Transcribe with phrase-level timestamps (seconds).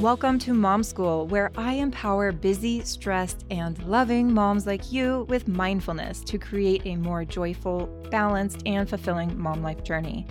[0.00, 5.46] Welcome to Mom School, where I empower busy, stressed, and loving moms like you with
[5.46, 10.26] mindfulness to create a more joyful, balanced, and fulfilling mom life journey.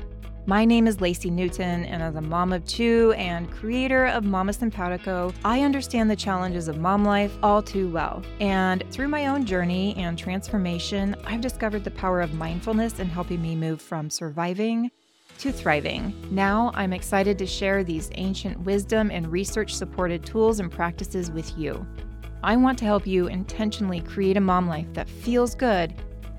[0.48, 4.54] My name is Lacey Newton, and as a mom of two and creator of Mama
[4.54, 8.24] Simpatico, I understand the challenges of mom life all too well.
[8.40, 13.40] And through my own journey and transformation, I've discovered the power of mindfulness in helping
[13.40, 14.90] me move from surviving
[15.40, 16.14] to thriving.
[16.32, 21.58] Now I'm excited to share these ancient wisdom and research supported tools and practices with
[21.58, 21.86] you.
[22.44, 25.94] I want to help you intentionally create a mom life that feels good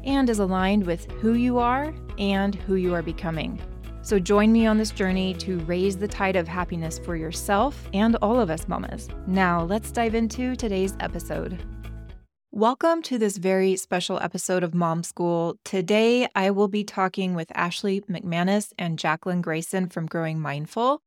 [0.05, 3.61] and is aligned with who you are and who you are becoming.
[4.03, 8.17] So join me on this journey to raise the tide of happiness for yourself and
[8.17, 9.09] all of us mamas.
[9.27, 11.63] Now let's dive into today's episode.
[12.53, 15.57] Welcome to this very special episode of Mom School.
[15.65, 21.01] Today, I will be talking with Ashley McManus and Jaclyn Grayson from Growing Mindful.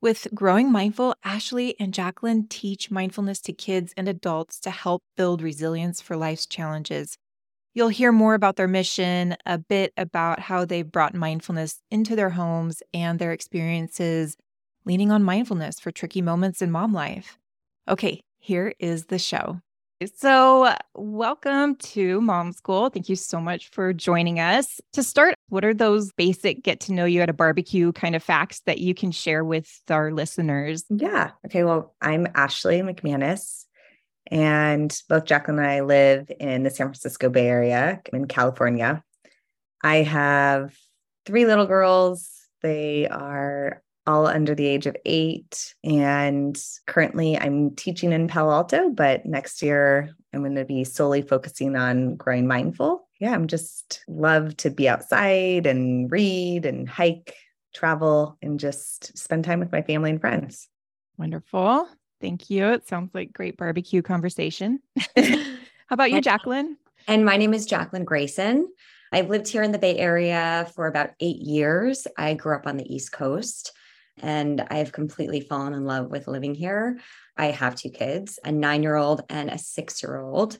[0.00, 5.40] With Growing Mindful, Ashley and Jaclyn teach mindfulness to kids and adults to help build
[5.40, 7.16] resilience for life's challenges.
[7.74, 12.30] You'll hear more about their mission, a bit about how they brought mindfulness into their
[12.30, 14.36] homes and their experiences
[14.84, 17.38] leaning on mindfulness for tricky moments in mom life.
[17.88, 19.60] Okay, here is the show.
[20.06, 22.88] So, uh, welcome to Mom School.
[22.88, 24.80] Thank you so much for joining us.
[24.94, 28.22] To start, what are those basic get to know you at a barbecue kind of
[28.22, 30.84] facts that you can share with our listeners?
[30.88, 31.30] Yeah.
[31.46, 31.62] Okay.
[31.62, 33.64] Well, I'm Ashley McManus,
[34.30, 39.04] and both Jaclyn and I live in the San Francisco Bay Area in California.
[39.82, 40.74] I have
[41.26, 42.30] three little girls.
[42.62, 45.74] They are all under the age of eight.
[45.84, 51.22] And currently I'm teaching in Palo Alto, but next year I'm going to be solely
[51.22, 53.08] focusing on growing mindful.
[53.20, 57.34] Yeah, I'm just love to be outside and read and hike,
[57.74, 60.68] travel, and just spend time with my family and friends.
[61.18, 61.88] Wonderful.
[62.20, 62.68] Thank you.
[62.68, 64.80] It sounds like great barbecue conversation.
[65.16, 66.76] How about you, Jaclyn?
[67.06, 68.68] And my name is Jaclyn Grayson.
[69.12, 72.06] I've lived here in the Bay Area for about eight years.
[72.16, 73.72] I grew up on the East Coast
[74.20, 76.98] and I've completely fallen in love with living here.
[77.36, 80.58] I have two kids, a nine year old and a six year old.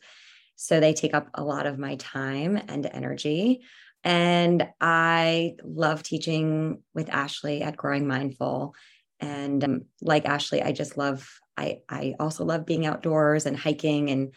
[0.56, 3.62] So they take up a lot of my time and energy.
[4.04, 8.74] And I love teaching with Ashley at Growing Mindful.
[9.20, 14.10] And um, like Ashley, I just love, I, I also love being outdoors and hiking
[14.10, 14.32] and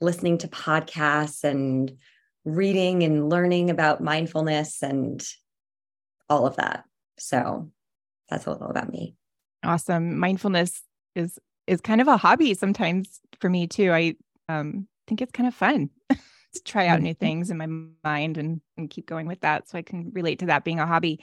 [0.00, 1.96] listening to podcasts and
[2.44, 5.22] reading and learning about mindfulness and
[6.28, 6.84] all of that.
[7.18, 7.70] So
[8.30, 9.16] that's a little about me.
[9.62, 10.18] Awesome.
[10.18, 10.82] Mindfulness
[11.14, 13.92] is is kind of a hobby sometimes for me too.
[13.92, 14.14] I
[14.48, 17.18] um, think it's kind of fun to try out new mm-hmm.
[17.18, 17.66] things in my
[18.02, 19.68] mind and, and keep going with that.
[19.68, 21.22] So I can relate to that being a hobby.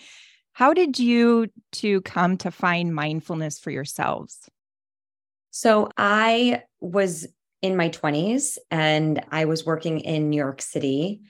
[0.54, 4.50] How did you to come to find mindfulness for yourselves?
[5.52, 7.28] So I was
[7.62, 11.22] in my 20s and I was working in New York City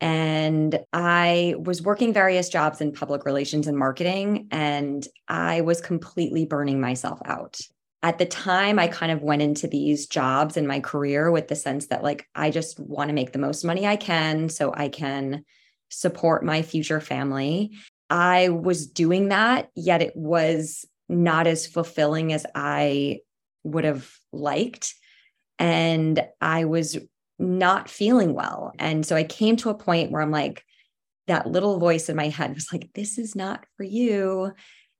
[0.00, 6.46] and I was working various jobs in public relations and marketing, and I was completely
[6.46, 7.60] burning myself out.
[8.02, 11.56] At the time, I kind of went into these jobs in my career with the
[11.56, 14.88] sense that, like, I just want to make the most money I can so I
[14.88, 15.44] can
[15.90, 17.72] support my future family.
[18.08, 23.18] I was doing that, yet it was not as fulfilling as I
[23.64, 24.94] would have liked.
[25.58, 26.96] And I was
[27.40, 28.72] not feeling well.
[28.78, 30.64] And so I came to a point where I'm like,
[31.26, 34.52] that little voice in my head was like, this is not for you.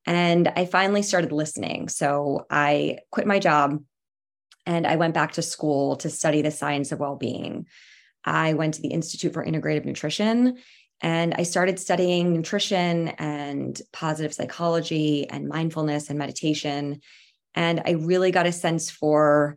[0.07, 1.89] And I finally started listening.
[1.89, 3.83] So I quit my job
[4.67, 7.67] and I went back to school to study the science of well being.
[8.25, 10.59] I went to the Institute for Integrative Nutrition
[11.01, 17.01] and I started studying nutrition and positive psychology and mindfulness and meditation.
[17.55, 19.57] And I really got a sense for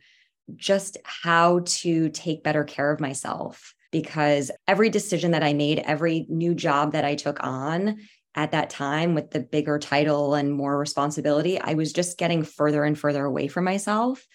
[0.55, 6.25] just how to take better care of myself because every decision that I made, every
[6.27, 7.99] new job that I took on
[8.35, 12.83] at that time with the bigger title and more responsibility, I was just getting further
[12.83, 14.25] and further away from myself.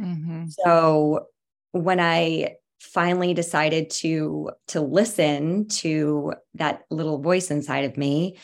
[0.00, 0.46] Mm-hmm.
[0.48, 1.26] So
[1.72, 8.38] when I finally decided to to listen to that little voice inside of me,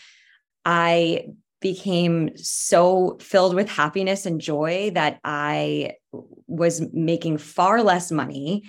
[0.65, 1.29] I
[1.61, 5.95] became so filled with happiness and joy that I
[6.49, 8.65] was making far less money,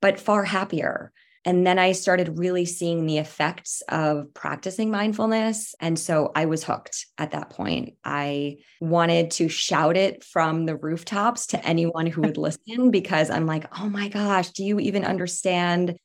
[0.00, 1.12] but far happier.
[1.46, 5.74] And then I started really seeing the effects of practicing mindfulness.
[5.78, 7.96] And so I was hooked at that point.
[8.02, 13.44] I wanted to shout it from the rooftops to anyone who would listen because I'm
[13.44, 15.96] like, oh my gosh, do you even understand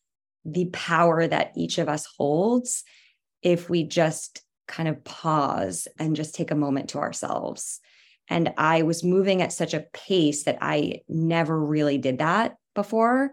[0.43, 2.83] the power that each of us holds
[3.41, 7.79] if we just kind of pause and just take a moment to ourselves.
[8.29, 13.31] And I was moving at such a pace that I never really did that before.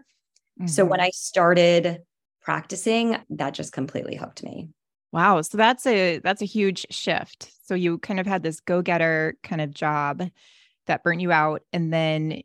[0.59, 0.67] Mm-hmm.
[0.67, 1.05] So when mm-hmm.
[1.05, 1.99] I started
[2.41, 4.69] practicing, that just completely hooked me.
[5.11, 5.41] Wow.
[5.41, 7.51] So that's a that's a huge shift.
[7.63, 10.23] So you kind of had this go-getter kind of job
[10.85, 12.41] that burnt you out and then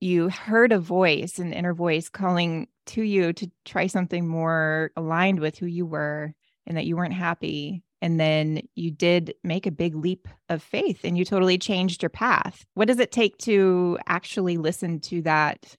[0.00, 5.38] you heard a voice, an inner voice calling to you to try something more aligned
[5.38, 6.34] with who you were
[6.66, 7.84] and that you weren't happy.
[8.02, 12.10] And then you did make a big leap of faith and you totally changed your
[12.10, 12.66] path.
[12.74, 15.76] What does it take to actually listen to that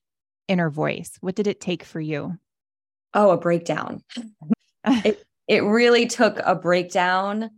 [0.48, 1.12] inner voice?
[1.20, 2.38] What did it take for you?
[3.12, 4.02] Oh, a breakdown.
[4.86, 7.50] it, it really took a breakdown,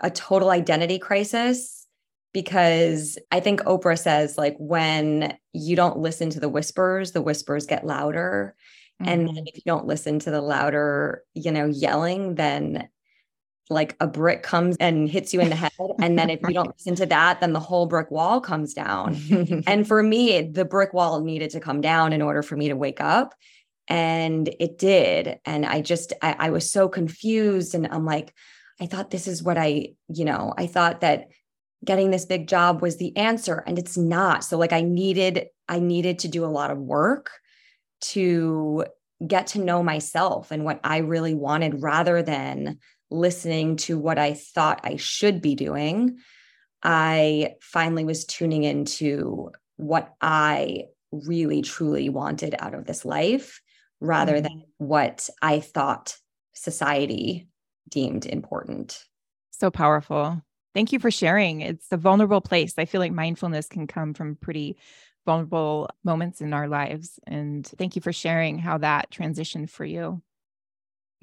[0.00, 1.86] a total identity crisis
[2.32, 7.66] because I think Oprah says like when you don't listen to the whispers, the whispers
[7.66, 8.56] get louder.
[9.02, 9.12] Mm-hmm.
[9.12, 12.88] And then if you don't listen to the louder, you know, yelling, then
[13.70, 15.72] like a brick comes and hits you in the head.
[16.00, 19.16] And then if you don't listen to that, then the whole brick wall comes down.
[19.66, 22.76] and for me, the brick wall needed to come down in order for me to
[22.76, 23.34] wake up.
[23.88, 25.38] And it did.
[25.44, 27.74] And I just, I, I was so confused.
[27.74, 28.34] And I'm like,
[28.80, 31.28] I thought this is what I, you know, I thought that
[31.84, 35.78] getting this big job was the answer and it's not so like i needed i
[35.78, 37.30] needed to do a lot of work
[38.00, 38.84] to
[39.26, 42.78] get to know myself and what i really wanted rather than
[43.10, 46.18] listening to what i thought i should be doing
[46.82, 53.60] i finally was tuning into what i really truly wanted out of this life
[54.00, 54.44] rather mm-hmm.
[54.44, 56.16] than what i thought
[56.54, 57.48] society
[57.88, 59.04] deemed important
[59.50, 60.42] so powerful
[60.74, 61.60] Thank you for sharing.
[61.60, 62.74] It's a vulnerable place.
[62.76, 64.76] I feel like mindfulness can come from pretty
[65.24, 67.20] vulnerable moments in our lives.
[67.26, 70.20] And thank you for sharing how that transitioned for you.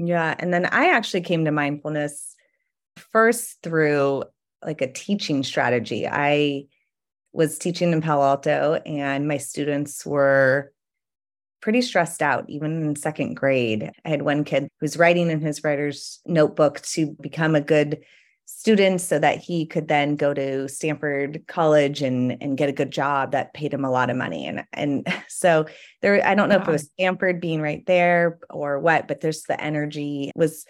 [0.04, 0.36] Yeah.
[0.40, 2.36] And then I actually came to mindfulness
[2.98, 4.24] first through
[4.66, 6.08] like a teaching strategy.
[6.08, 6.66] I
[7.34, 10.74] was teaching in Palo Alto, and my students were
[11.62, 13.92] pretty stressed out, even in second grade.
[14.04, 18.04] I had one kid who's writing in his writer's notebook to become a good
[18.58, 22.92] students so that he could then go to Stanford College and and get a good
[22.92, 24.46] job that paid him a lot of money.
[24.46, 25.66] And and so
[26.02, 29.44] there I don't know if it was Stanford being right there or what but there's
[29.44, 30.66] the energy was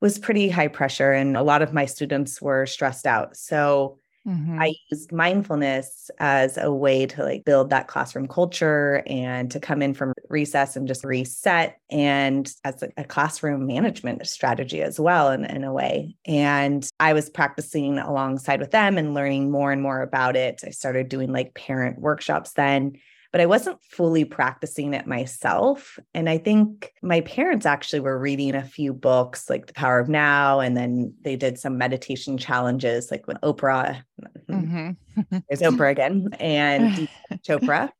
[0.00, 3.36] was pretty high pressure and a lot of my students were stressed out.
[3.36, 4.60] So Mm-hmm.
[4.60, 9.80] I used mindfulness as a way to like build that classroom culture and to come
[9.80, 15.30] in from recess and just reset and as a, a classroom management strategy as well
[15.30, 16.16] in, in a way.
[16.26, 20.62] And I was practicing alongside with them and learning more and more about it.
[20.66, 22.98] I started doing like parent workshops then
[23.32, 25.98] but I wasn't fully practicing it myself.
[26.14, 30.08] And I think my parents actually were reading a few books like The Power of
[30.08, 34.02] Now, and then they did some meditation challenges like with Oprah.
[34.48, 35.38] Mm-hmm.
[35.48, 37.08] There's Oprah again and
[37.46, 37.90] Chopra.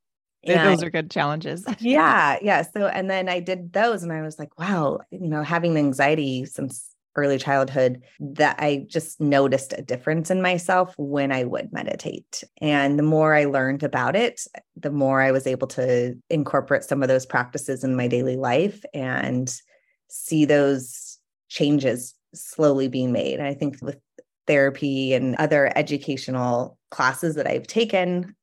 [0.45, 1.65] And, those are good challenges.
[1.81, 2.39] yeah.
[2.41, 2.63] Yeah.
[2.63, 6.45] So, and then I did those and I was like, wow, you know, having anxiety
[6.47, 12.45] since early childhood that I just noticed a difference in myself when I would meditate.
[12.61, 14.43] And the more I learned about it,
[14.77, 18.85] the more I was able to incorporate some of those practices in my daily life
[18.95, 19.53] and
[20.09, 21.19] see those
[21.49, 23.39] changes slowly being made.
[23.39, 23.99] And I think with
[24.47, 28.35] therapy and other educational classes that I've taken,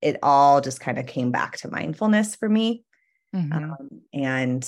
[0.00, 2.84] it all just kind of came back to mindfulness for me.
[3.34, 3.52] Mm-hmm.
[3.52, 4.64] Um, and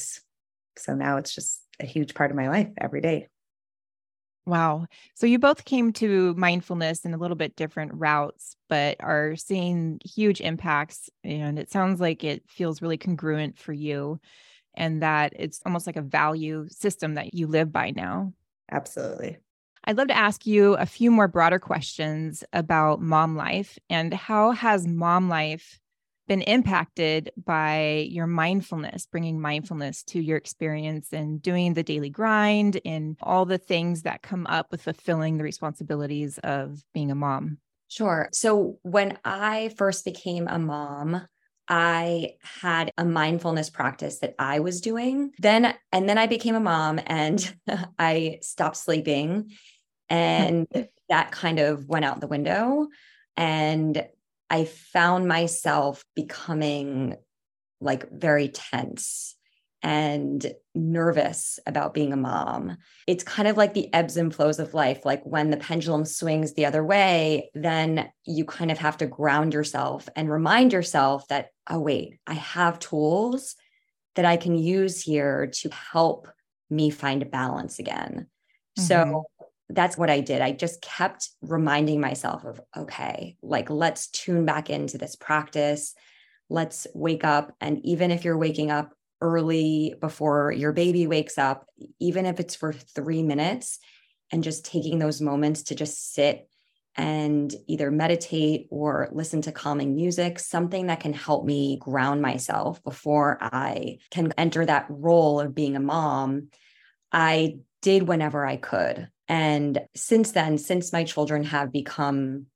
[0.77, 3.29] so now it's just a huge part of my life every day.
[4.51, 4.89] Wow.
[5.15, 10.01] So you both came to mindfulness in a little bit different routes, but are seeing
[10.05, 11.09] huge impacts.
[11.23, 14.19] And it sounds like it feels really congruent for you
[14.75, 18.33] and that it's almost like a value system that you live by now.
[18.73, 19.39] Absolutely.
[19.85, 24.51] I'd love to ask you a few more broader questions about mom life and how
[24.51, 25.79] has mom life
[26.31, 32.81] been impacted by your mindfulness, bringing mindfulness to your experience and doing the daily grind
[32.85, 37.59] and all the things that come up with fulfilling the responsibilities of being a mom?
[37.89, 38.29] Sure.
[38.33, 41.27] So when I first became a mom,
[41.67, 45.33] I had a mindfulness practice that I was doing.
[45.41, 47.57] Then and then I became a mom and
[47.99, 49.51] I stopped sleeping
[50.09, 50.69] and
[51.09, 52.87] that kind of went out the window
[53.37, 54.07] and
[54.51, 57.17] I found myself becoming
[57.81, 59.37] like very tense
[59.83, 62.77] and nervous about being a mom.
[63.07, 65.05] It's kind of like the ebbs and flows of life.
[65.05, 69.55] Like when the pendulum swings the other way, then you kind of have to ground
[69.55, 73.57] yourself and remind yourself that, oh, wait, I have tools
[74.17, 76.29] that I can use here to help
[76.69, 78.27] me find a balance again.
[78.79, 78.83] Mm-hmm.
[78.83, 79.25] So
[79.73, 80.41] that's what I did.
[80.41, 85.95] I just kept reminding myself of, okay, like let's tune back into this practice.
[86.49, 87.55] Let's wake up.
[87.61, 91.67] And even if you're waking up early before your baby wakes up,
[91.99, 93.79] even if it's for three minutes,
[94.33, 96.49] and just taking those moments to just sit
[96.97, 102.83] and either meditate or listen to calming music, something that can help me ground myself
[102.83, 106.49] before I can enter that role of being a mom.
[107.13, 109.09] I did whenever I could.
[109.31, 112.47] And since then, since my children have become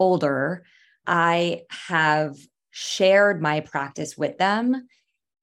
[0.00, 0.64] older,
[1.06, 2.36] I have
[2.72, 4.88] shared my practice with them.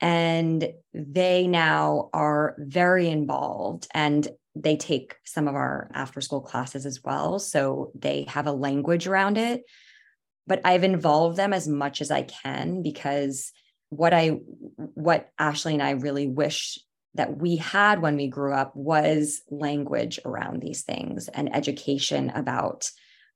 [0.02, 6.86] And they now are very involved and they take some of our after school classes
[6.86, 7.40] as well.
[7.40, 9.64] So they have a language around it.
[10.46, 13.54] But I've involved them as much as I can because
[13.92, 14.40] what I,
[14.76, 16.80] what Ashley and I really wish
[17.20, 22.90] that we had when we grew up was language around these things and education about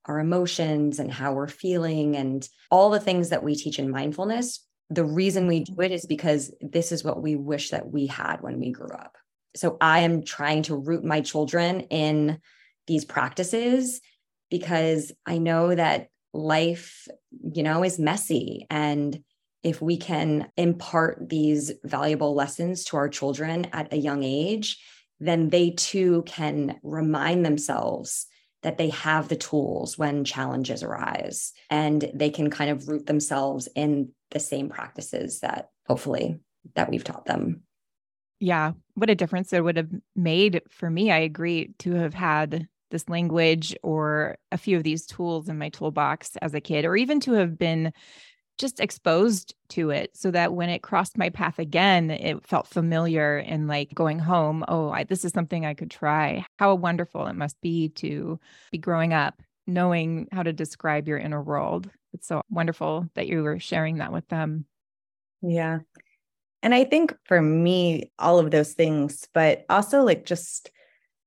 [0.06, 4.64] our emotions and how we're feeling and all the things that we teach in mindfulness.
[4.88, 8.40] The reason we do it is because this is what we wish that we had
[8.40, 9.18] when we grew up.
[9.54, 12.38] So I am trying to root my children in
[12.86, 14.00] these practices
[14.50, 17.06] because I know that life,
[17.52, 19.22] you know, is messy and
[19.64, 24.78] if we can impart these valuable lessons to our children at a young age,
[25.18, 28.26] then they too can remind themselves
[28.62, 33.68] that they have the tools when challenges arise and they can kind of root themselves
[33.74, 36.40] in the same practices that hopefully
[36.74, 37.62] that we've taught them.
[38.40, 41.10] Yeah, what a difference it would have made for me.
[41.10, 45.68] I agree to have had this language or a few of these tools in my
[45.68, 47.92] toolbox as a kid or even to have been
[48.58, 53.38] just exposed to it so that when it crossed my path again, it felt familiar
[53.38, 56.44] and like going home, oh, I, this is something I could try.
[56.58, 58.38] How wonderful it must be to
[58.70, 61.90] be growing up, knowing how to describe your inner world.
[62.12, 64.66] It's so wonderful that you were sharing that with them.
[65.42, 65.80] Yeah.
[66.62, 70.70] And I think for me, all of those things, but also like just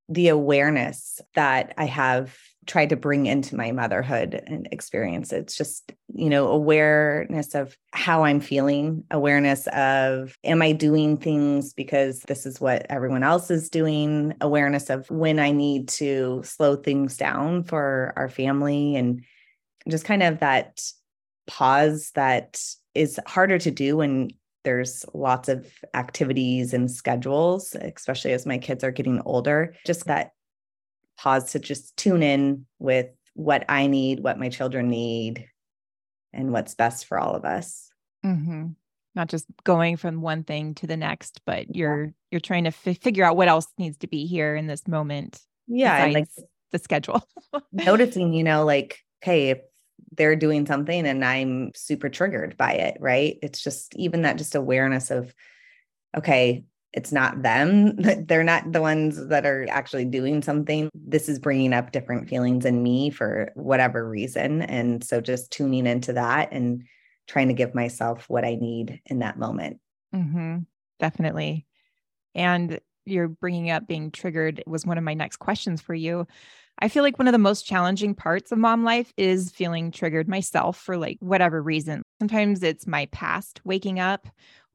[0.10, 2.36] the awareness that I have
[2.68, 5.32] tried to bring into my motherhood and experience.
[5.32, 11.74] It's just, you know, awareness of how I'm feeling, awareness of am I doing things
[11.74, 16.76] because this is what everyone else is doing, awareness of when I need to slow
[16.76, 19.24] things down for our family and
[19.90, 20.82] just kind of that
[21.48, 22.62] pause that
[22.94, 24.30] is harder to do when
[24.64, 29.74] there's lots of activities and schedules, especially as my kids are getting older.
[29.86, 30.32] Just that
[31.18, 35.48] pause to just tune in with what I need, what my children need,
[36.34, 37.90] and what's best for all of us.
[38.26, 38.68] Mm-hmm.
[39.16, 42.12] Not just going from one thing to the next, but you're yeah.
[42.32, 45.42] you're trying to f- figure out what else needs to be here in this moment.
[45.68, 46.28] Yeah, and like
[46.72, 47.28] the schedule.
[47.72, 49.60] noticing, you know, like, hey, if
[50.12, 53.38] they're doing something and I'm super triggered by it, right?
[53.42, 55.34] It's just even that just awareness of,
[56.16, 56.64] okay,
[56.98, 57.96] it's not them.
[58.26, 60.90] They're not the ones that are actually doing something.
[60.96, 64.64] This is bringing up different feelings in me for whatever reason.
[64.64, 66.84] And so just tuning into that and
[67.28, 69.80] trying to give myself what I need in that moment.
[70.14, 70.60] Mm-hmm.
[71.00, 71.68] Definitely.
[72.34, 76.26] And you're bringing up being triggered was one of my next questions for you.
[76.80, 80.28] I feel like one of the most challenging parts of mom life is feeling triggered
[80.28, 82.02] myself for like whatever reason.
[82.20, 84.28] Sometimes it's my past waking up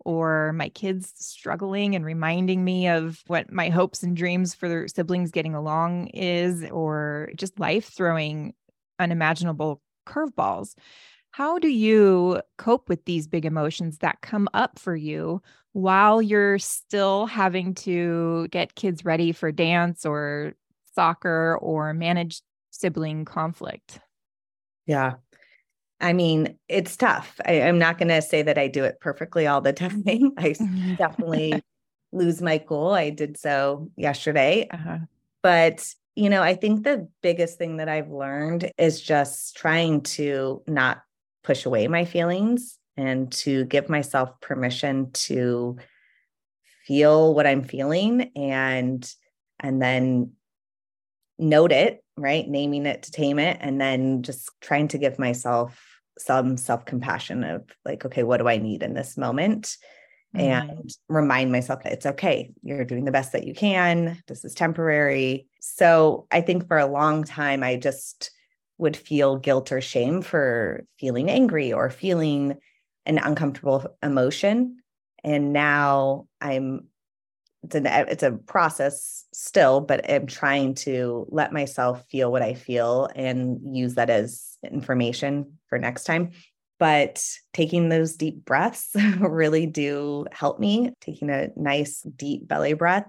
[0.05, 4.89] or my kids struggling and reminding me of what my hopes and dreams for their
[4.89, 8.55] siblings getting along is, or just life throwing
[8.99, 10.75] unimaginable curveballs.
[11.31, 15.41] How do you cope with these big emotions that come up for you
[15.73, 20.53] while you're still having to get kids ready for dance or
[20.95, 24.01] soccer or manage sibling conflict?
[24.87, 25.15] Yeah.
[26.03, 27.41] I mean, it's tough.
[27.47, 30.03] I, am not going to say that I do it perfectly all the time.
[30.37, 30.55] I
[30.99, 31.63] definitely
[32.13, 32.91] lose my cool.
[32.91, 34.69] I did so yesterday.
[34.71, 34.99] Uh-huh.
[35.43, 40.63] But, you know, I think the biggest thing that I've learned is just trying to
[40.67, 41.03] not
[41.45, 45.79] push away my feelings and to give myself permission to
[46.87, 49.09] feel what I'm feeling and
[49.61, 50.33] and then
[51.39, 52.47] note it, right?
[52.47, 55.92] Naming it to tame it, and then just trying to give myself
[56.25, 59.77] some self compassion of like, okay, what do I need in this moment?
[60.35, 60.41] Mm-hmm.
[60.41, 62.53] And remind myself that it's okay.
[62.63, 64.23] You're doing the best that you can.
[64.27, 65.47] This is temporary.
[65.61, 68.31] So I think for a long time, I just
[68.79, 72.57] would feel guilt or shame for feeling angry or feeling
[73.05, 74.79] an uncomfortable emotion.
[75.23, 76.89] And now I'm
[77.63, 82.55] it's an it's a process still, but I'm trying to let myself feel what I
[82.55, 86.33] feel and use that as information for next time.
[86.79, 87.25] But
[87.55, 90.93] taking those deep breaths really do help me.
[91.01, 93.07] Taking a nice deep belly breath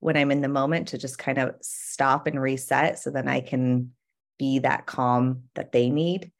[0.00, 3.40] when I'm in the moment to just kind of stop and reset so then I
[3.40, 3.92] can
[4.38, 6.32] be that calm that they need.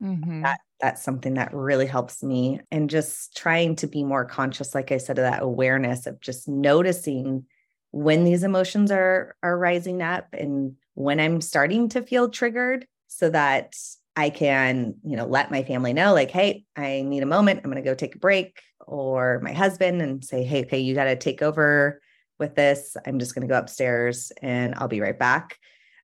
[0.00, 0.42] Mm-hmm.
[0.42, 4.92] That that's something that really helps me and just trying to be more conscious like
[4.92, 7.46] I said of that awareness of just noticing
[7.90, 13.30] when these emotions are are rising up and when I'm starting to feel triggered so
[13.30, 13.74] that
[14.16, 17.60] I can, you know, let my family know like, hey, I need a moment.
[17.62, 20.94] I'm going to go take a break or my husband and say, hey, okay, you
[20.94, 22.00] got to take over
[22.38, 22.96] with this.
[23.06, 25.58] I'm just going to go upstairs and I'll be right back.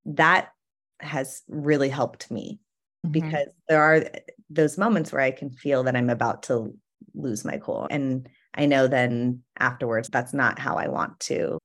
[0.04, 0.50] That
[1.00, 2.60] has really helped me
[3.04, 3.12] mm-hmm.
[3.12, 4.04] because there are
[4.50, 6.74] those moments where I can feel that I'm about to
[7.14, 7.88] lose my cool.
[7.90, 11.58] And I know then afterwards, that's not how I want to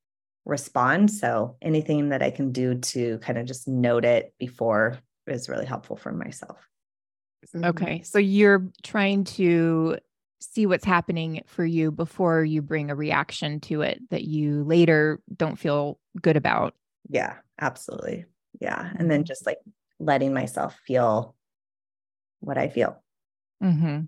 [0.46, 1.12] respond.
[1.12, 4.98] So anything that I can do to kind of just note it before
[5.28, 6.58] is really helpful for myself.
[7.56, 8.02] Okay.
[8.02, 9.98] So you're trying to
[10.40, 15.22] see what's happening for you before you bring a reaction to it that you later
[15.36, 16.76] don't feel good about.
[17.10, 18.26] Yeah, absolutely.
[18.60, 18.92] Yeah.
[18.98, 19.28] And then mm-hmm.
[19.28, 19.60] just like
[20.00, 21.36] letting myself feel
[22.40, 23.02] what I feel.
[23.64, 24.02] Mm-hmm.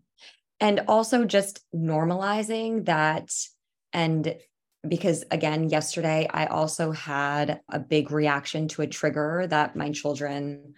[0.60, 3.30] And also just normalizing that.
[3.94, 4.36] And
[4.88, 10.74] because again, yesterday I also had a big reaction to a trigger that my children,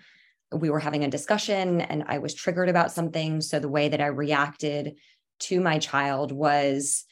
[0.51, 3.41] we were having a discussion and I was triggered about something.
[3.41, 4.98] So the way that I reacted
[5.41, 7.05] to my child was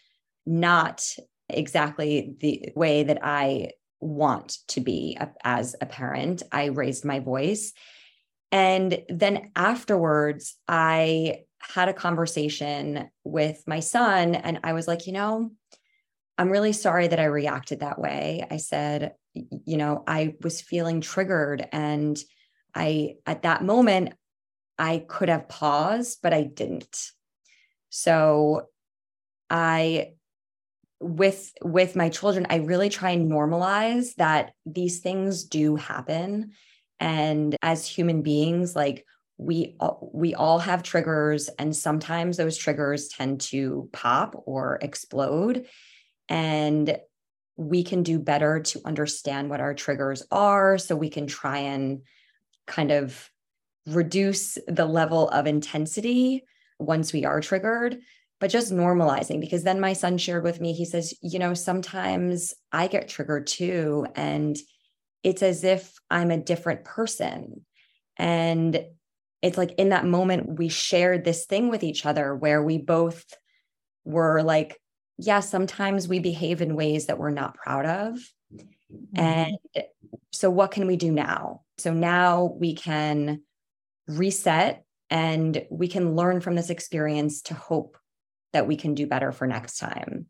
[0.45, 1.05] not
[1.49, 6.43] exactly the way that I want to be a, as a parent.
[6.51, 7.73] I raised my voice.
[8.51, 15.13] And then afterwards, I had a conversation with my son, and I was like, you
[15.13, 15.51] know,
[16.37, 18.47] I'm really sorry that I reacted that way.
[18.49, 21.67] I said, you know, I was feeling triggered.
[21.71, 22.17] And
[22.75, 24.13] I, at that moment,
[24.77, 27.11] I could have paused, but I didn't.
[27.89, 28.67] So
[29.49, 30.13] I
[30.99, 36.51] with with my children i really try and normalize that these things do happen
[36.99, 39.05] and as human beings like
[39.37, 39.77] we
[40.11, 45.65] we all have triggers and sometimes those triggers tend to pop or explode
[46.27, 46.97] and
[47.55, 52.01] we can do better to understand what our triggers are so we can try and
[52.69, 53.29] kind of
[53.87, 56.43] reduce the level of intensity
[56.79, 57.97] once we are triggered
[58.39, 62.53] but just normalizing because then my son shared with me he says you know sometimes
[62.71, 64.57] i get triggered too and
[65.23, 67.65] it's as if i'm a different person.
[68.17, 68.85] And
[69.41, 73.23] it's like in that moment we shared this thing with each other where we both
[74.03, 74.77] were like
[75.17, 78.15] yeah sometimes we behave in ways that we're not proud of.
[78.91, 79.19] Mm-hmm.
[79.19, 79.57] and
[80.31, 83.41] so what can we do now so now we can
[84.07, 87.97] reset and we can learn from this experience to hope
[88.53, 90.27] that we can do better for next time.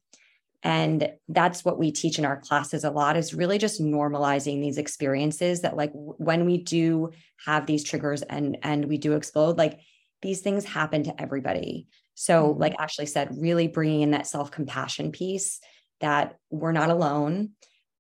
[0.61, 4.77] And that's what we teach in our classes a lot is really just normalizing these
[4.77, 7.11] experiences that like when we do
[7.45, 9.79] have these triggers and and we do explode like
[10.21, 11.87] these things happen to everybody.
[12.15, 12.59] So mm-hmm.
[12.59, 15.61] like ashley said really bringing in that self-compassion piece
[16.01, 17.51] that we're not alone.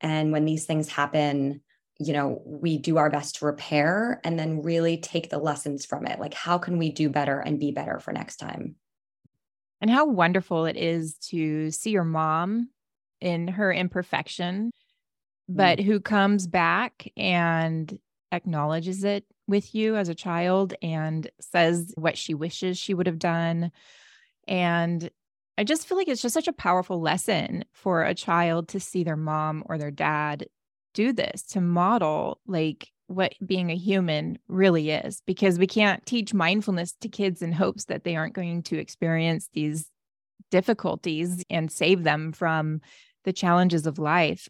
[0.01, 1.61] And when these things happen
[1.99, 6.05] you know we do our best to repair and then really take the lessons from
[6.05, 8.75] it like how can we do better and be better for next time
[9.81, 12.69] and how wonderful it is to see your mom
[13.21, 14.71] in her imperfection,
[15.47, 15.85] but mm.
[15.85, 17.97] who comes back and
[18.31, 23.19] acknowledges it with you as a child and says what she wishes she would have
[23.19, 23.71] done.
[24.47, 25.09] And
[25.57, 29.03] I just feel like it's just such a powerful lesson for a child to see
[29.03, 30.47] their mom or their dad
[30.93, 36.33] do this, to model like what being a human really is because we can't teach
[36.33, 39.89] mindfulness to kids in hopes that they aren't going to experience these
[40.51, 42.81] difficulties and save them from
[43.23, 44.47] the challenges of life.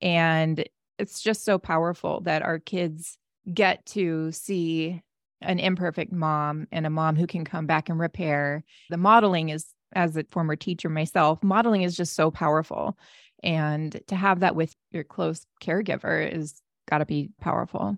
[0.00, 0.64] And
[0.98, 3.18] it's just so powerful that our kids
[3.52, 5.02] get to see
[5.40, 8.62] an imperfect mom and a mom who can come back and repair.
[8.90, 12.96] The modeling is, as a former teacher myself, modeling is just so powerful.
[13.42, 17.96] And to have that with your close caregiver is got to be powerful.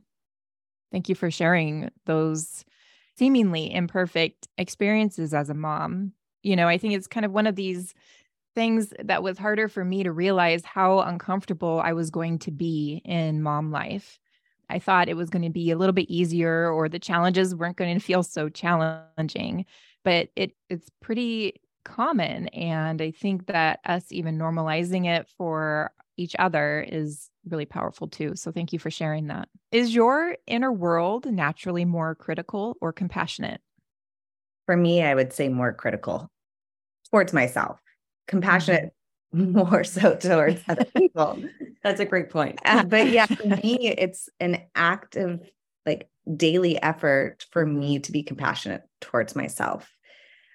[0.91, 2.65] Thank you for sharing those
[3.17, 6.13] seemingly imperfect experiences as a mom.
[6.43, 7.95] You know, I think it's kind of one of these
[8.55, 13.01] things that was harder for me to realize how uncomfortable I was going to be
[13.05, 14.19] in mom life.
[14.69, 17.77] I thought it was going to be a little bit easier or the challenges weren't
[17.77, 19.67] going to feel so challenging,
[20.05, 22.49] but it it's pretty common.
[22.49, 28.37] And I think that us even normalizing it for each other is really powerful too.
[28.37, 29.49] So thank you for sharing that.
[29.71, 33.61] Is your inner world naturally more critical or compassionate?
[34.67, 36.31] For me, I would say more critical
[37.11, 37.81] towards myself,
[38.29, 38.93] compassionate
[39.35, 39.53] mm-hmm.
[39.71, 41.43] more so towards other people.
[41.83, 42.61] That's a great point.
[42.65, 45.41] uh, but yeah, for me, it's an active,
[45.85, 49.91] like daily effort for me to be compassionate towards myself.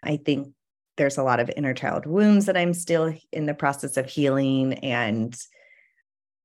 [0.03, 0.53] I think
[0.97, 4.73] there's a lot of inner child wounds that I'm still in the process of healing.
[4.75, 5.35] And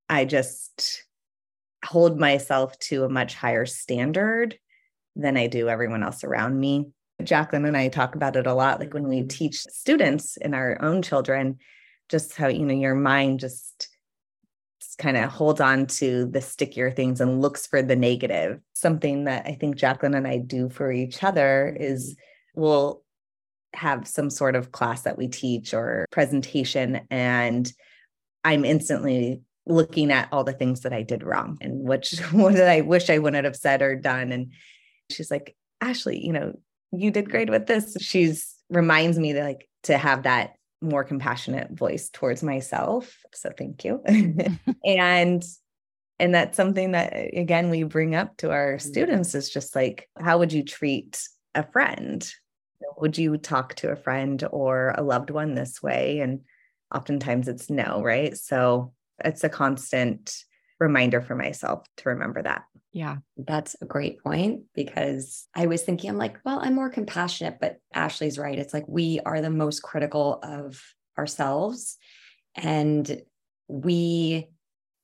[0.08, 1.04] I just
[1.84, 4.58] hold myself to a much higher standard
[5.16, 6.90] than I do everyone else around me.
[7.20, 9.28] Jaclyn and I talk about it a lot, like when we mm-hmm.
[9.28, 11.58] teach students and our own children,
[12.08, 13.88] just how, you know, your mind just
[14.98, 18.60] kind of holds on to the stickier things and looks for the negative.
[18.74, 22.16] Something that I think Jaclyn and I do for each other is
[22.54, 23.02] we'll
[23.74, 27.72] have some sort of class that we teach or presentation, and
[28.44, 32.68] I'm instantly looking at all the things that I did wrong and which what did
[32.68, 34.32] I wish I wouldn't have said or done.
[34.32, 34.52] And
[35.10, 36.58] she's like, Ashley, you know,
[36.92, 37.96] you did great with this.
[38.00, 43.16] She's reminds me that like to have that more compassionate voice towards myself.
[43.32, 44.02] So thank you.
[44.84, 45.44] and
[46.18, 48.88] and that's something that again we bring up to our mm-hmm.
[48.88, 51.22] students is just like how would you treat
[51.54, 52.30] a friend?
[52.98, 56.20] Would you talk to a friend or a loved one this way?
[56.20, 56.40] And
[56.94, 58.36] oftentimes it's no, right?
[58.36, 58.92] So
[59.24, 60.34] it's a constant
[60.78, 62.64] reminder for myself to remember that.
[62.92, 63.18] Yeah.
[63.38, 67.78] That's a great point because I was thinking, I'm like, well, I'm more compassionate, but
[67.94, 68.58] Ashley's right.
[68.58, 70.82] It's like we are the most critical of
[71.16, 71.96] ourselves.
[72.54, 73.22] And
[73.68, 74.48] we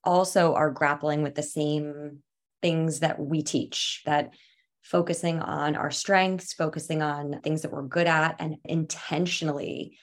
[0.04, 2.18] also are grappling with the same
[2.60, 4.34] things that we teach that
[4.82, 9.98] focusing on our strengths, focusing on things that we're good at, and intentionally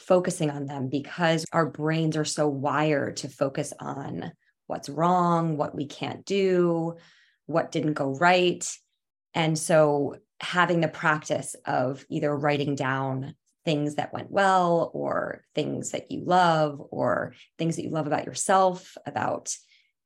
[0.00, 4.32] focusing on them because our brains are so wired to focus on
[4.66, 6.94] what's wrong, what we can't do,
[7.46, 8.70] what didn't go right.
[9.34, 15.90] And so having the practice of either writing down things that went well or things
[15.90, 19.54] that you love or things that you love about yourself, about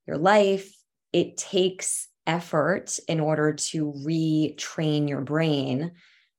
[0.06, 0.74] your life,
[1.12, 5.92] it takes effort in order to retrain your brain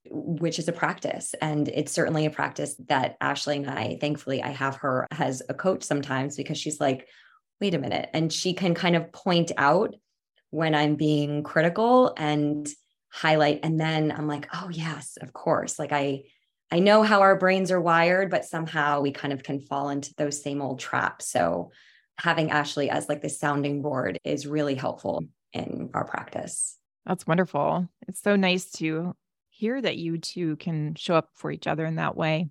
[0.09, 1.33] which is a practice.
[1.41, 5.53] And it's certainly a practice that Ashley and I thankfully I have her as a
[5.53, 7.07] coach sometimes because she's like
[7.61, 8.09] wait a minute.
[8.13, 9.95] And she can kind of point out
[10.49, 12.67] when I'm being critical and
[13.09, 15.79] highlight and then I'm like oh yes of course.
[15.79, 16.23] Like I
[16.71, 20.13] I know how our brains are wired but somehow we kind of can fall into
[20.17, 21.29] those same old traps.
[21.29, 21.71] So
[22.19, 26.77] having Ashley as like the sounding board is really helpful in our practice.
[27.05, 27.87] That's wonderful.
[28.07, 29.15] It's so nice to
[29.49, 32.49] hear that you two can show up for each other in that way.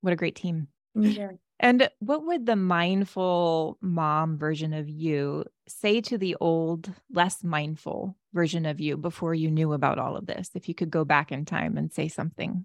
[0.00, 0.68] What a great team.
[0.94, 1.32] Yeah.
[1.62, 8.16] And what would the mindful mom version of you say to the old, less mindful
[8.32, 10.50] version of you before you knew about all of this?
[10.54, 12.64] If you could go back in time and say something.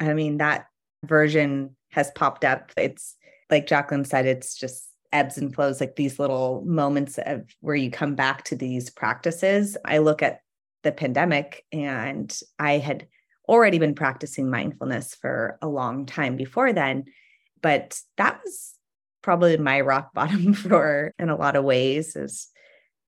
[0.00, 0.68] I mean, that
[1.04, 2.72] version has popped up.
[2.78, 3.14] It's
[3.50, 7.90] like Jaclyn said, it's just ebbs and flows, like these little moments of where you
[7.90, 9.76] come back to these practices.
[9.84, 10.40] I look at
[10.82, 13.06] the pandemic and I had
[13.48, 17.04] already been practicing mindfulness for a long time before then,
[17.60, 18.74] but that was
[19.22, 22.48] probably my rock bottom for in a lot of ways is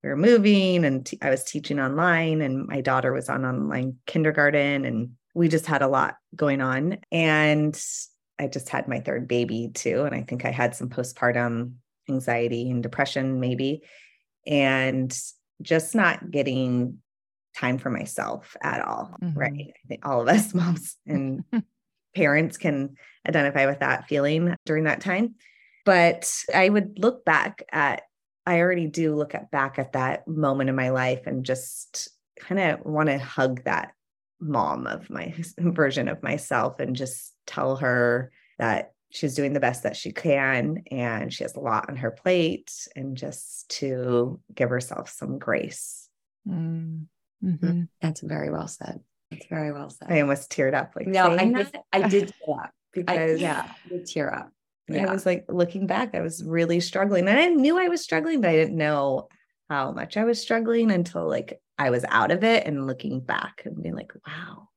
[0.02, 3.96] we were moving and t- I was teaching online and my daughter was on online
[4.06, 7.80] kindergarten and we just had a lot going on and
[8.38, 11.74] I just had my third baby too and I think I had some postpartum
[12.08, 13.82] anxiety and depression, maybe,
[14.46, 15.16] and
[15.62, 16.98] just not getting
[17.56, 19.16] time for myself at all.
[19.22, 19.38] Mm-hmm.
[19.38, 19.72] Right.
[19.84, 21.44] I think all of us moms and
[22.14, 25.36] parents can identify with that feeling during that time.
[25.84, 28.02] But I would look back at,
[28.46, 32.60] I already do look at back at that moment in my life and just kind
[32.60, 33.92] of want to hug that
[34.40, 39.84] mom of my version of myself and just tell her that she's doing the best
[39.84, 44.68] that she can and she has a lot on her plate and just to give
[44.68, 46.08] herself some grace.
[46.46, 47.06] Mm,
[47.42, 47.82] mm-hmm.
[48.02, 49.00] that's very well said.
[49.30, 50.10] That's very well said.
[50.10, 53.68] I almost teared up like no i did i did tear up because I, yeah
[53.86, 54.50] I did tear up.
[54.88, 55.08] Yeah.
[55.08, 58.42] i was like looking back i was really struggling and i knew i was struggling
[58.42, 59.28] but i didn't know
[59.70, 63.62] how much i was struggling until like i was out of it and looking back
[63.64, 64.68] and being like wow.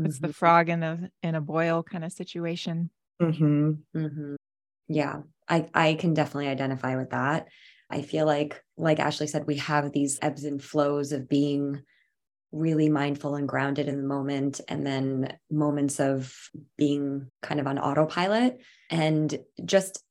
[0.00, 0.28] It's mm-hmm.
[0.28, 3.70] the frog in a in a boil kind of situation Mm-hmm.
[3.96, 4.34] Mm-hmm.
[4.88, 7.48] Yeah, I, I can definitely identify with that.
[7.90, 11.82] I feel like, like Ashley said, we have these ebbs and flows of being
[12.52, 16.34] really mindful and grounded in the moment, and then moments of
[16.76, 18.58] being kind of on autopilot,
[18.90, 20.02] and just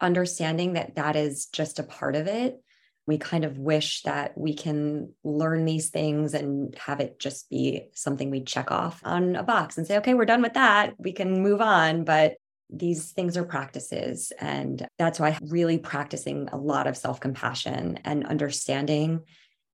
[0.00, 2.60] understanding that that is just a part of it.
[3.06, 7.88] We kind of wish that we can learn these things and have it just be
[7.92, 10.94] something we check off on a box and say, okay, we're done with that.
[10.98, 12.04] We can move on.
[12.04, 12.36] But
[12.70, 14.32] these things are practices.
[14.40, 19.20] And that's why really practicing a lot of self compassion and understanding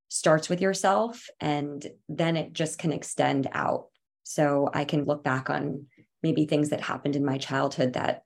[0.08, 1.28] starts with yourself.
[1.40, 3.86] And then it just can extend out.
[4.24, 5.86] So I can look back on
[6.22, 8.22] maybe things that happened in my childhood that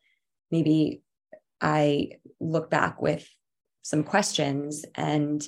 [0.50, 1.02] maybe
[1.60, 3.28] I look back with
[3.82, 5.46] some questions and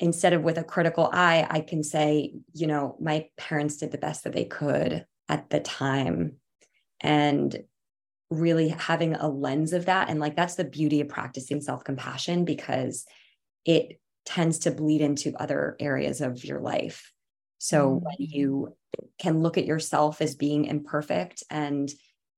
[0.00, 3.98] instead of with a critical eye, I can say, you know, my parents did the
[3.98, 6.36] best that they could at the time.
[7.00, 7.56] And
[8.30, 10.10] really having a lens of that.
[10.10, 13.04] And like that's the beauty of practicing self compassion because
[13.64, 17.12] it tends to bleed into other areas of your life.
[17.58, 18.04] So mm-hmm.
[18.04, 18.76] when you
[19.18, 21.90] can look at yourself as being imperfect and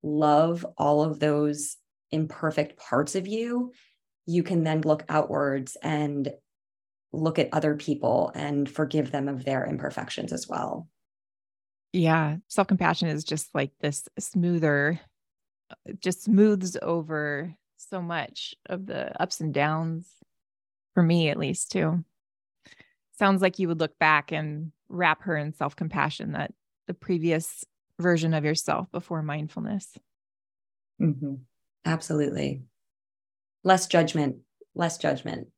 [0.03, 1.76] love all of those
[2.11, 3.72] imperfect parts of you,
[4.26, 6.31] you can then look outwards and
[7.12, 10.88] look at other people and forgive them of their imperfections as well.
[11.92, 15.00] Yeah, self compassion is just like this smoother
[15.98, 20.09] just smooths over so much of the ups and downs
[20.94, 22.04] for me at least too.
[23.18, 26.52] Sounds like you would look back and wrap her in self-compassion that
[26.87, 27.64] the previous
[27.98, 29.96] version of yourself before mindfulness.
[31.00, 31.35] Mm-hmm.
[31.85, 32.62] absolutely.
[33.62, 34.37] Less judgment
[34.74, 35.48] less judgment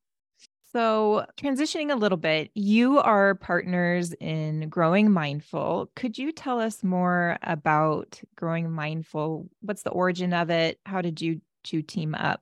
[0.73, 5.91] so, transitioning a little bit, you are partners in Growing Mindful.
[5.95, 9.49] Could you tell us more about Growing Mindful?
[9.61, 10.79] What's the origin of it?
[10.85, 12.41] How did you two team up?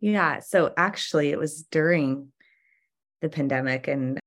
[0.00, 0.40] Yeah.
[0.40, 2.28] So, actually, it was during
[3.20, 4.18] the pandemic and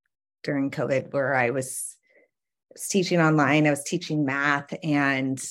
[0.43, 1.95] during COVID where I was,
[2.89, 5.43] teaching online, I was teaching math, and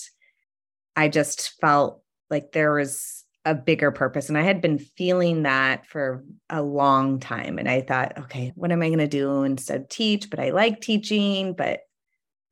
[0.94, 4.28] I just felt like there was a bigger purpose.
[4.28, 7.58] And I had been feeling that for a long time.
[7.58, 10.28] And I thought, okay, what am I going to do instead of teach?
[10.28, 11.80] But I like teaching, but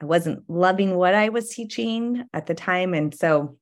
[0.00, 2.94] I wasn't loving what I was teaching at the time.
[2.94, 3.58] And so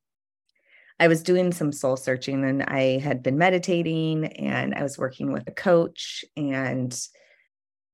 [1.01, 5.33] I was doing some soul searching and I had been meditating and I was working
[5.33, 6.25] with a coach.
[6.37, 6.99] And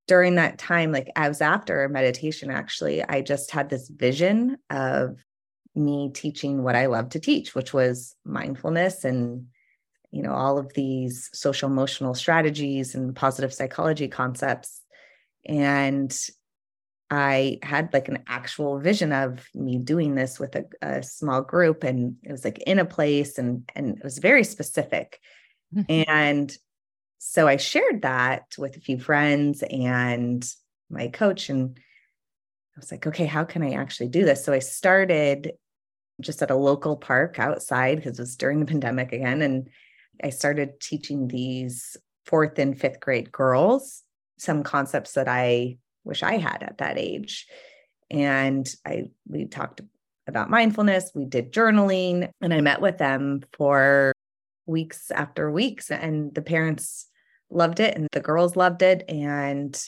[0.09, 5.25] during that time, like I was after meditation, actually, I just had this vision of
[5.75, 9.47] me teaching what I love to teach, which was mindfulness and
[10.11, 14.83] you know all of these social emotional strategies and positive psychology concepts
[15.47, 16.17] and
[17.11, 21.83] I had like an actual vision of me doing this with a, a small group
[21.83, 25.19] and it was like in a place and and it was very specific
[25.75, 26.03] mm-hmm.
[26.09, 26.57] and
[27.19, 30.45] so I shared that with a few friends and
[30.91, 31.79] my coach and
[32.77, 34.45] I was like, okay, how can I actually do this?
[34.45, 35.53] So I started
[36.21, 39.43] just at a local park outside because it was during the pandemic again.
[39.43, 39.69] And
[40.23, 41.97] I started teaching these
[42.27, 44.03] fourth and fifth grade girls
[44.39, 47.47] some concepts that I wish I had at that age.
[48.11, 49.81] And I we talked
[50.27, 54.13] about mindfulness, we did journaling, and I met with them for
[54.67, 55.91] weeks after weeks.
[55.91, 57.09] And the parents
[57.51, 59.05] loved it and the girls loved it.
[59.09, 59.81] And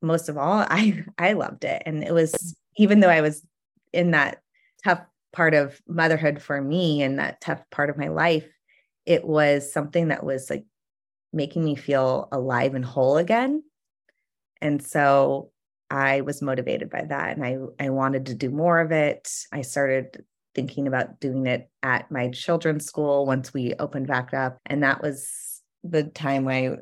[0.00, 1.82] most of all, I I loved it.
[1.86, 3.44] And it was even though I was
[3.92, 4.42] in that
[4.84, 5.00] tough
[5.32, 8.48] part of motherhood for me and that tough part of my life,
[9.06, 10.64] it was something that was like
[11.32, 13.62] making me feel alive and whole again.
[14.60, 15.50] And so
[15.90, 19.30] I was motivated by that and I I wanted to do more of it.
[19.52, 24.58] I started thinking about doing it at my children's school once we opened back up
[24.66, 26.76] and that was the time I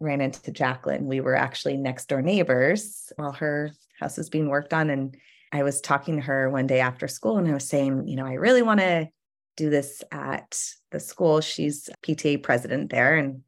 [0.00, 1.02] ran into Jaclyn.
[1.02, 5.16] We were actually next door neighbors while her house was being worked on and
[5.56, 8.26] I was talking to her one day after school and I was saying, you know,
[8.26, 9.08] I really want to
[9.56, 11.40] do this at the school.
[11.40, 13.16] She's PTA president there.
[13.16, 13.42] And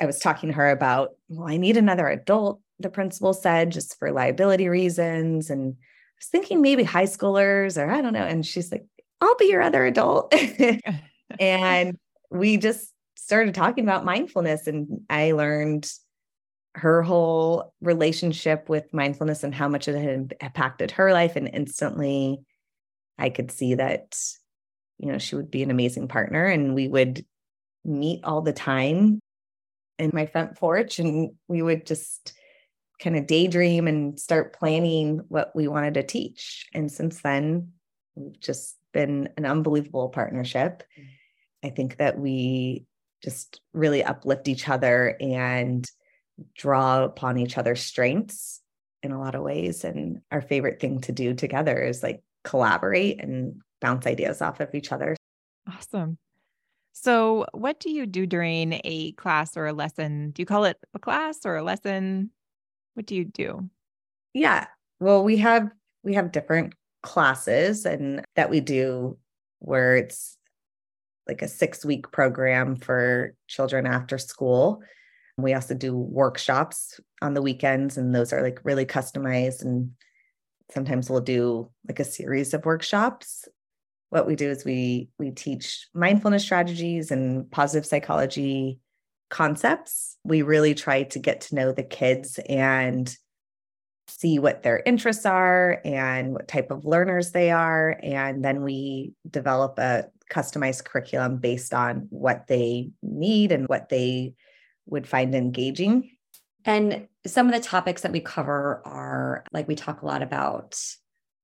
[0.00, 3.98] I was talking to her about, well, I need another adult, the principal said, just
[3.98, 5.50] for liability reasons.
[5.50, 8.26] And I was thinking maybe high schoolers or I don't know.
[8.26, 8.84] And she's like,
[9.20, 10.34] I'll be your other adult.
[11.40, 11.98] and
[12.30, 14.66] we just started talking about mindfulness.
[14.66, 15.90] And I learned
[16.78, 21.36] her whole relationship with mindfulness and how much it had impacted her life.
[21.36, 22.38] And instantly
[23.18, 24.16] I could see that,
[24.98, 27.24] you know, she would be an amazing partner and we would
[27.84, 29.20] meet all the time
[29.98, 32.32] in my front porch and we would just
[33.00, 36.66] kind of daydream and start planning what we wanted to teach.
[36.74, 37.72] And since then,
[38.14, 40.82] we've just been an unbelievable partnership.
[40.98, 41.06] Mm.
[41.64, 42.84] I think that we
[43.22, 45.88] just really uplift each other and
[46.54, 48.60] draw upon each other's strengths
[49.02, 49.84] in a lot of ways.
[49.84, 54.74] And our favorite thing to do together is like collaborate and bounce ideas off of
[54.74, 55.16] each other.
[55.66, 56.18] Awesome.
[56.92, 60.30] So, what do you do during a class or a lesson?
[60.30, 62.30] Do you call it a class or a lesson?
[62.94, 63.70] What do you do?
[64.34, 64.66] Yeah.
[64.98, 65.70] Well, we have
[66.02, 69.16] we have different classes and that we do
[69.60, 70.36] where it's
[71.28, 74.82] like a 6-week program for children after school.
[75.38, 79.92] We also do workshops on the weekends and those are like really customized and
[80.70, 83.46] sometimes we'll do like a series of workshops.
[84.10, 88.80] What we do is we we teach mindfulness strategies and positive psychology
[89.30, 90.16] concepts.
[90.24, 93.14] We really try to get to know the kids and
[94.08, 99.12] see what their interests are and what type of learners they are and then we
[99.30, 104.34] develop a customized curriculum based on what they need and what they
[104.88, 106.10] would find engaging
[106.64, 110.78] and some of the topics that we cover are like we talk a lot about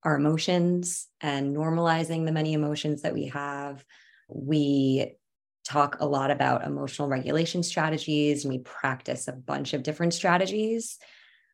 [0.03, 3.85] our emotions and normalizing the many emotions that we have.
[4.29, 5.15] We
[5.65, 10.99] talk a lot about emotional regulation strategies and we practice a bunch of different strategies.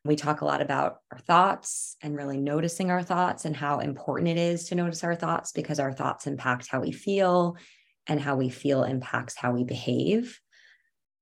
[0.03, 4.27] We talk a lot about our thoughts and really noticing our thoughts and how important
[4.27, 7.55] it is to notice our thoughts because our thoughts impact how we feel
[8.07, 10.41] and how we feel impacts how we behave.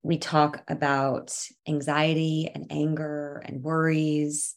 [0.04, 1.36] We talk about
[1.68, 4.56] anxiety and anger and worries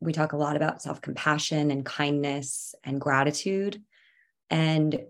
[0.00, 3.82] we talk a lot about self compassion and kindness and gratitude.
[4.48, 5.00] And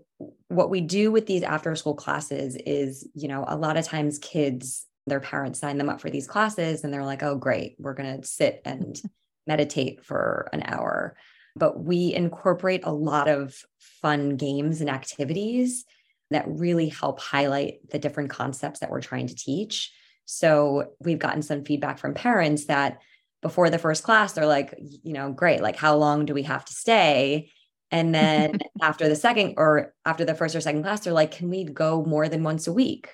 [0.49, 4.19] what we do with these after school classes is, you know, a lot of times
[4.19, 7.95] kids, their parents sign them up for these classes and they're like, oh, great, we're
[7.95, 9.01] going to sit and
[9.47, 11.15] meditate for an hour.
[11.55, 15.85] But we incorporate a lot of fun games and activities
[16.31, 19.91] that really help highlight the different concepts that we're trying to teach.
[20.25, 22.99] So we've gotten some feedback from parents that
[23.41, 26.63] before the first class, they're like, you know, great, like how long do we have
[26.65, 27.51] to stay?
[27.91, 31.49] And then after the second or after the first or second class, they're like, can
[31.49, 33.09] we go more than once a week?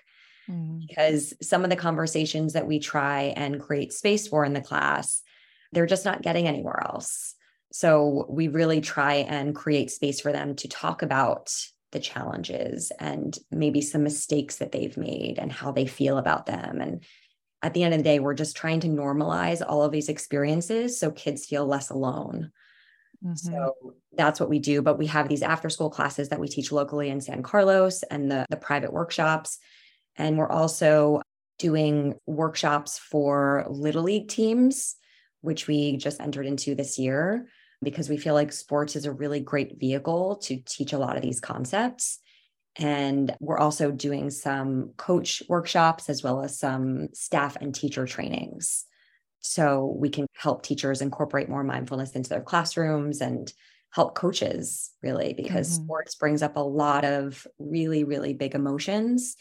[0.50, 0.86] Mm.
[0.88, 5.22] Because some of the conversations that we try and create space for in the class,
[5.72, 7.36] they're just not getting anywhere else.
[7.72, 11.52] So we really try and create space for them to talk about
[11.92, 16.82] the challenges and maybe some mistakes that they've made and how they feel about them
[16.82, 17.04] and
[17.64, 21.00] at the end of the day, we're just trying to normalize all of these experiences
[21.00, 22.52] so kids feel less alone.
[23.26, 23.36] Mm-hmm.
[23.36, 23.74] So
[24.16, 24.82] that's what we do.
[24.82, 28.30] But we have these after school classes that we teach locally in San Carlos and
[28.30, 29.58] the, the private workshops.
[30.16, 31.22] And we're also
[31.58, 34.96] doing workshops for Little League teams,
[35.42, 37.48] which we just entered into this year
[37.84, 41.22] because we feel like sports is a really great vehicle to teach a lot of
[41.22, 42.20] these concepts.
[42.80, 48.86] And we're also doing some coach workshops as well as some staff and teacher trainings.
[49.40, 53.52] So we can help teachers incorporate more mindfulness into their classrooms and
[53.92, 55.86] help coaches really, because mm-hmm.
[55.86, 59.36] sports brings up a lot of really, really big emotions.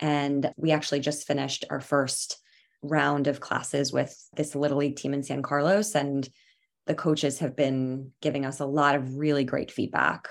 [0.00, 2.38] And we actually just finished our first
[2.82, 5.94] round of classes with this Little League team in San Carlos.
[5.94, 6.28] And
[6.86, 10.28] the coaches have been giving us a lot of really great feedback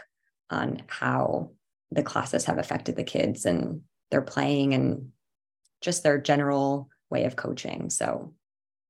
[0.49, 1.51] on how
[1.91, 5.09] the classes have affected the kids and their playing and
[5.81, 7.89] just their general way of coaching.
[7.89, 8.33] So,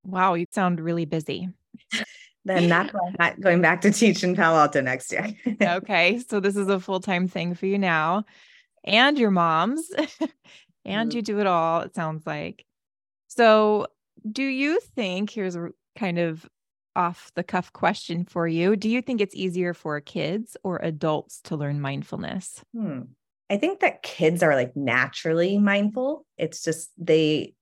[0.05, 1.49] wow, you sound really busy.
[2.45, 5.33] then that's why I'm not going back to teach in Palo Alto next year.
[5.61, 6.21] okay.
[6.27, 8.25] So, this is a full time thing for you now
[8.83, 9.89] and your mom's,
[10.85, 11.15] and mm-hmm.
[11.15, 12.65] you do it all, it sounds like.
[13.27, 13.87] So,
[14.29, 16.47] do you think here's a kind of
[16.95, 18.75] off the cuff question for you.
[18.75, 22.63] Do you think it's easier for kids or adults to learn mindfulness?
[22.75, 23.01] Hmm.
[23.49, 26.25] I think that kids are like naturally mindful.
[26.37, 27.53] It's just they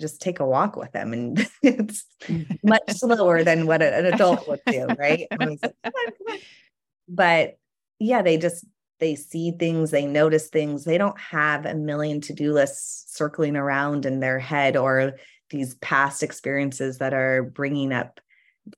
[0.00, 2.04] just take a walk with them and it's
[2.62, 5.26] much slower than what an adult would do, right?
[7.08, 7.58] but
[7.98, 8.64] yeah, they just
[8.98, 10.84] they see things, they notice things.
[10.84, 15.14] They don't have a million to-do lists circling around in their head or
[15.48, 18.20] these past experiences that are bringing up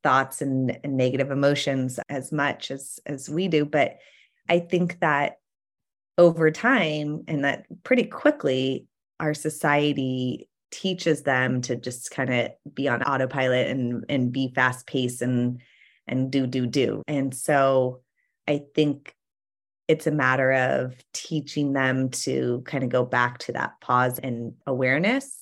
[0.03, 3.65] thoughts and, and negative emotions as much as as we do.
[3.65, 3.99] But
[4.49, 5.35] i think that
[6.19, 8.87] over time and that pretty quickly
[9.21, 14.87] our society teaches them to just kind of be on autopilot and and be fast
[14.87, 15.61] paced and
[16.09, 17.03] and do do do.
[17.07, 18.01] And so
[18.49, 19.15] i think
[19.89, 24.55] it's a matter of teaching them to kind of go back to that pause and
[24.67, 25.42] awareness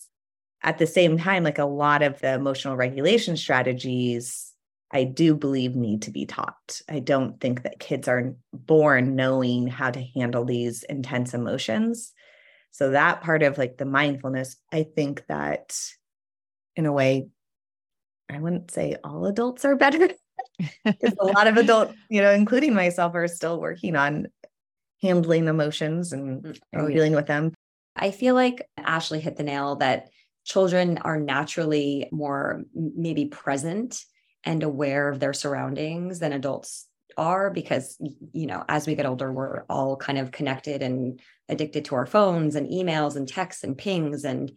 [0.63, 4.53] at the same time, like a lot of the emotional regulation strategies,
[4.91, 6.81] I do believe need to be taught.
[6.89, 12.13] I don't think that kids are born knowing how to handle these intense emotions.
[12.73, 15.79] So, that part of like the mindfulness, I think that
[16.77, 17.29] in a way,
[18.29, 20.11] I wouldn't say all adults are better
[20.85, 24.27] because a lot of adults, you know, including myself, are still working on
[25.03, 27.53] handling emotions and, mm, and oh, dealing with them.
[27.97, 30.09] I feel like Ashley hit the nail that
[30.45, 34.05] children are naturally more maybe present
[34.45, 36.87] and aware of their surroundings than adults
[37.17, 37.97] are because
[38.33, 42.07] you know as we get older we're all kind of connected and addicted to our
[42.07, 44.53] phones and emails and texts and pings and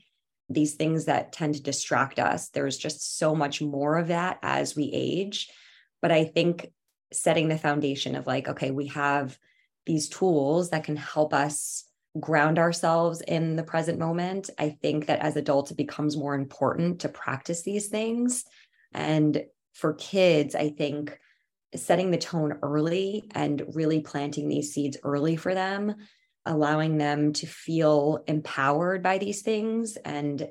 [0.50, 2.50] these things that tend to distract us.
[2.50, 5.50] There's just so much more of that as we age.
[6.02, 6.70] But i think
[7.14, 9.38] setting the foundation of like okay we have
[9.86, 11.86] these tools that can help us
[12.20, 17.00] ground ourselves in the present moment i think that as adults it becomes more important
[17.00, 18.46] to practice these things
[18.94, 19.44] and
[19.74, 21.18] for kids i think
[21.76, 25.96] setting the tone early and really planting these seeds early for them,
[26.46, 30.48] allowing them to feel empowered by these things and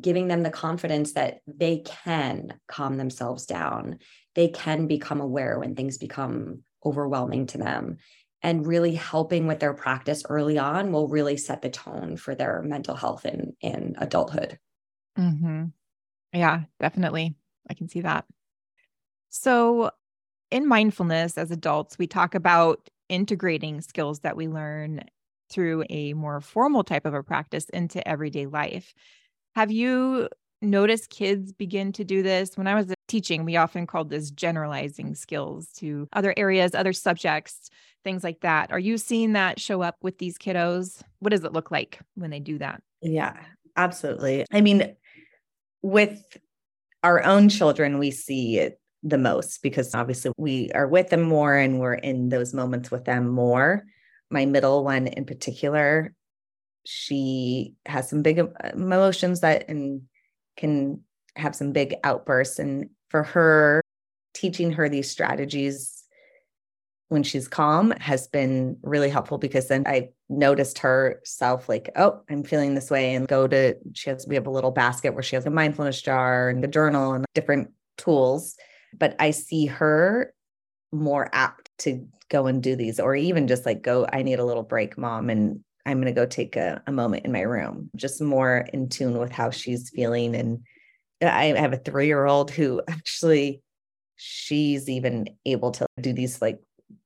[0.00, 3.98] giving them the confidence that they can calm themselves down.
[4.34, 7.98] They can become aware when things become overwhelming to them.
[8.42, 12.60] And really helping with their practice early on will really set the tone for their
[12.62, 14.58] mental health in, in adulthood.
[15.16, 15.66] Mm-hmm.
[16.32, 17.36] Yeah, definitely.
[17.70, 18.24] I can see that.
[19.30, 19.90] So,
[20.50, 25.04] in mindfulness as adults, we talk about integrating skills that we learn
[25.50, 28.94] through a more formal type of a practice into everyday life.
[29.54, 30.28] Have you
[30.62, 32.56] noticed kids begin to do this?
[32.56, 36.92] When I was uh, teaching, we often called this generalizing skills to other areas, other
[36.92, 37.70] subjects,
[38.04, 38.72] things like that.
[38.72, 41.02] Are you seeing that show up with these kiddos?
[41.18, 42.82] What does it look like when they do that?
[43.00, 43.36] Yeah,
[43.76, 44.46] absolutely.
[44.52, 44.96] I mean,
[45.82, 46.38] with
[47.02, 51.56] our own children, we see it the most because obviously we are with them more
[51.56, 53.84] and we're in those moments with them more.
[54.30, 56.14] My middle one in particular,
[56.84, 58.40] she has some big
[58.72, 60.02] emotions that and
[60.56, 61.00] can
[61.36, 62.58] have some big outbursts.
[62.58, 63.82] And for her,
[64.34, 66.02] teaching her these strategies
[67.08, 72.42] when she's calm has been really helpful because then I noticed herself like, oh, I'm
[72.42, 75.36] feeling this way, and go to she has we have a little basket where she
[75.36, 78.56] has a mindfulness jar and a journal and different tools.
[78.98, 80.32] But I see her
[80.90, 84.44] more apt to go and do these, or even just like go, I need a
[84.44, 87.90] little break, mom, and I'm going to go take a, a moment in my room,
[87.96, 90.34] just more in tune with how she's feeling.
[90.34, 90.60] And
[91.20, 93.62] I have a three year old who actually,
[94.16, 96.60] she's even able to do these like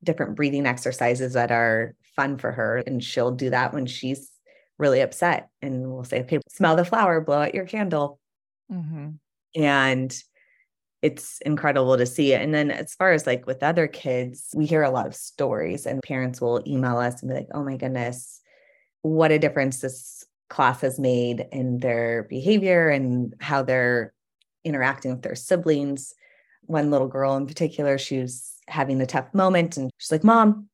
[0.04, 2.82] different breathing exercises that are fun for her.
[2.86, 4.30] And she'll do that when she's
[4.78, 5.48] really upset.
[5.62, 8.18] And we'll say, okay, smell the flower, blow out your candle.
[8.70, 9.10] Mm-hmm.
[9.54, 10.22] And
[11.02, 12.42] it's incredible to see it.
[12.42, 15.86] And then as far as like with other kids, we hear a lot of stories
[15.86, 18.40] and parents will email us and be like, oh my goodness,
[19.06, 24.12] what a difference this class has made in their behavior and how they're
[24.64, 26.14] interacting with their siblings.
[26.62, 30.68] One little girl in particular, she was having a tough moment and she's like, Mom,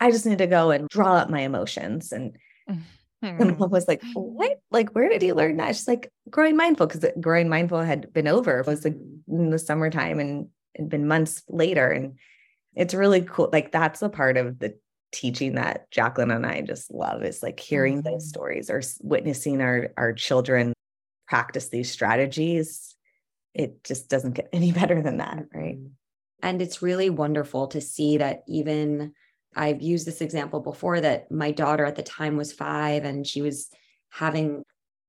[0.00, 2.12] I just need to go and draw up my emotions.
[2.12, 2.36] And
[2.68, 2.82] mm.
[3.20, 3.72] And mom mm-hmm.
[3.72, 4.60] was like, What?
[4.70, 5.74] Like, where did you learn that?
[5.74, 8.60] She's like, Growing Mindful, because Growing Mindful had been over.
[8.60, 11.88] It was like in the summertime and it'd been months later.
[11.88, 12.18] And
[12.74, 13.50] it's really cool.
[13.52, 14.78] Like, that's a part of the
[15.12, 18.12] teaching that Jaclyn and I just love is like hearing mm-hmm.
[18.12, 20.72] those stories or witnessing our, our children
[21.26, 22.94] practice these strategies.
[23.54, 25.46] It just doesn't get any better than that.
[25.54, 25.78] Right.
[26.42, 29.12] And it's really wonderful to see that even
[29.56, 33.42] I've used this example before that my daughter at the time was five and she
[33.42, 33.70] was
[34.10, 34.62] having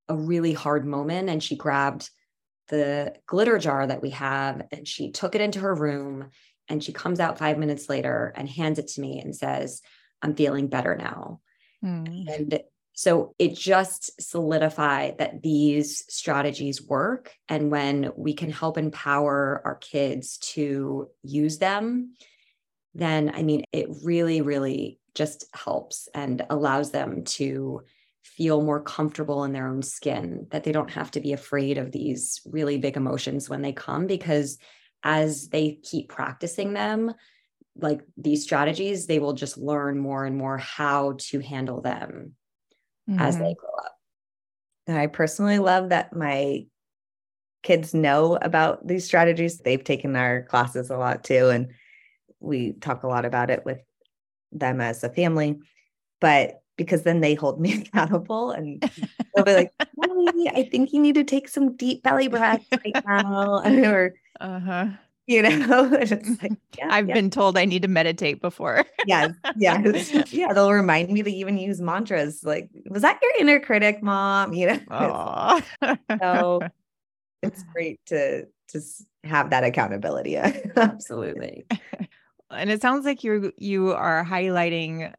[0.08, 2.10] a really hard moment and she grabbed
[2.70, 6.30] the glitter jar that we have and she took it into her room
[6.70, 9.82] and she comes out five minutes later and hands it to me and says,
[10.22, 11.42] I'm feeling better now.
[11.84, 12.28] Mm.
[12.34, 12.60] And
[12.94, 17.34] so it just solidified that these strategies work.
[17.48, 22.16] And when we can help empower our kids to use them,
[22.94, 27.82] then I mean, it really, really just helps and allows them to
[28.22, 31.92] feel more comfortable in their own skin, that they don't have to be afraid of
[31.92, 34.58] these really big emotions when they come, because
[35.04, 37.14] as they keep practicing them,
[37.76, 42.34] like these strategies, they will just learn more and more how to handle them
[43.10, 43.20] mm-hmm.
[43.20, 43.60] as they mm-hmm.
[43.60, 43.96] grow up.
[44.88, 46.66] And I personally love that my
[47.64, 49.60] kids know about these strategies.
[49.60, 51.50] They've taken our classes a lot too.
[51.50, 51.74] And
[52.40, 53.80] we talk a lot about it with
[54.52, 55.60] them as a family,
[56.20, 58.82] but because then they hold me accountable and
[59.36, 59.74] they'll be like,
[60.56, 63.62] I think you need to take some deep belly breaths right now.
[63.62, 64.88] or, uh-huh.
[65.28, 67.14] you know, like, yeah, I've yeah.
[67.14, 68.86] been told I need to meditate before.
[69.06, 69.34] yes.
[69.58, 69.84] Yeah.
[70.32, 70.54] Yeah.
[70.54, 74.54] They'll remind me to even use mantras like, was that your inner critic, mom?
[74.54, 75.62] You know?
[76.22, 76.62] so
[77.44, 78.82] it's great to to
[79.26, 80.38] have that accountability.
[80.38, 81.66] Absolutely.
[82.50, 85.14] and it sounds like you you are highlighting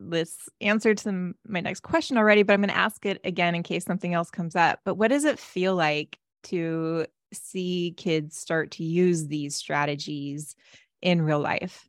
[0.00, 3.62] this answer to my next question already, but I'm going to ask it again in
[3.62, 4.80] case something else comes up.
[4.84, 10.56] But what does it feel like to see kids start to use these strategies
[11.02, 11.88] in real life?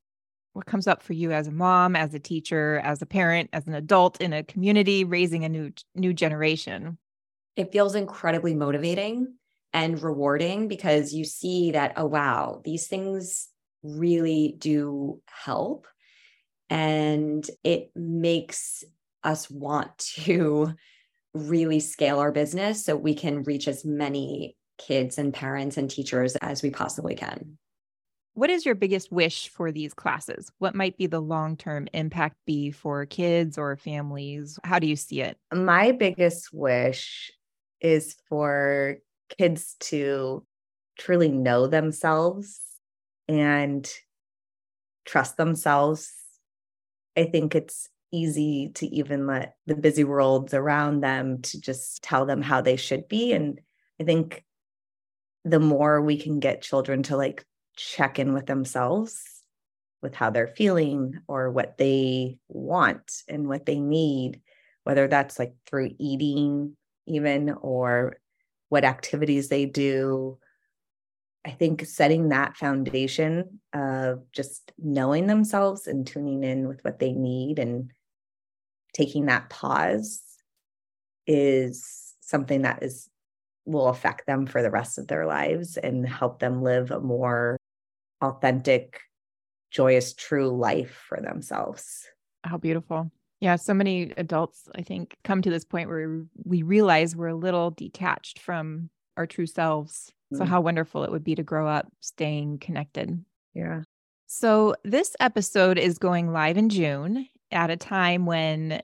[0.54, 3.68] What comes up for you as a mom, as a teacher, as a parent, as
[3.68, 6.98] an adult in a community raising a new new generation?
[7.56, 9.36] It feels incredibly motivating
[9.74, 13.50] and rewarding because you see that oh wow, these things
[13.84, 15.88] really do help
[16.70, 18.84] and it makes
[19.24, 20.74] us want to
[21.34, 26.36] really scale our business so we can reach as many kids and parents and teachers
[26.38, 27.58] as we possibly can.
[28.34, 30.50] What is your biggest wish for these classes?
[30.60, 34.58] What might be the long term impact be for kids or families?
[34.64, 35.38] How do you see it?
[35.54, 37.32] My biggest wish
[37.82, 38.98] is for
[39.38, 40.46] kids to
[40.98, 42.62] truly know themselves
[43.28, 43.90] and
[45.06, 46.14] trust themselves.
[47.20, 52.26] I think it's easy to even let the busy worlds around them to just tell
[52.26, 53.34] them how they should be.
[53.34, 53.60] And
[54.00, 54.44] I think
[55.46, 57.46] the more we can get children to like
[57.76, 59.22] check in with themselves
[60.02, 64.42] with how they're feeling or what they want and what they need,
[64.84, 68.18] whether that's like through eating, even, or
[68.70, 70.38] what activities they do.
[71.46, 77.14] I think setting that foundation of just knowing themselves and tuning in with what they
[77.14, 77.92] need and
[78.94, 80.22] taking that pause
[81.26, 83.10] is something that is
[83.66, 87.56] will affect them for the rest of their lives and help them live a more
[88.22, 89.00] authentic,
[89.70, 92.08] joyous, true life for themselves.
[92.44, 93.12] How beautiful.
[93.40, 97.36] Yeah, so many adults, I think, come to this point where we realize we're a
[97.36, 100.12] little detached from our true selves.
[100.32, 100.50] So, mm-hmm.
[100.50, 103.24] how wonderful it would be to grow up staying connected.
[103.54, 103.82] Yeah.
[104.28, 108.82] So, this episode is going live in June at a time when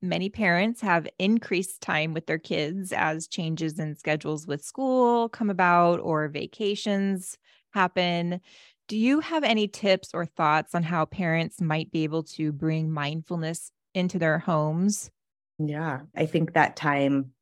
[0.00, 5.48] many parents have increased time with their kids as changes in schedules with school come
[5.48, 7.38] about or vacations
[7.72, 8.40] happen.
[8.88, 12.90] Do you have any tips or thoughts on how parents might be able to bring
[12.90, 15.10] mindfulness into their homes?
[15.58, 17.32] Yeah, I think that time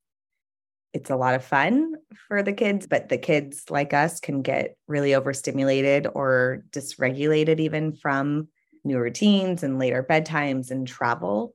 [0.93, 1.95] it's a lot of fun
[2.27, 7.93] for the kids, but the kids like us can get really overstimulated or dysregulated even
[7.93, 8.49] from
[8.85, 11.55] new routines and later bedtimes and travel.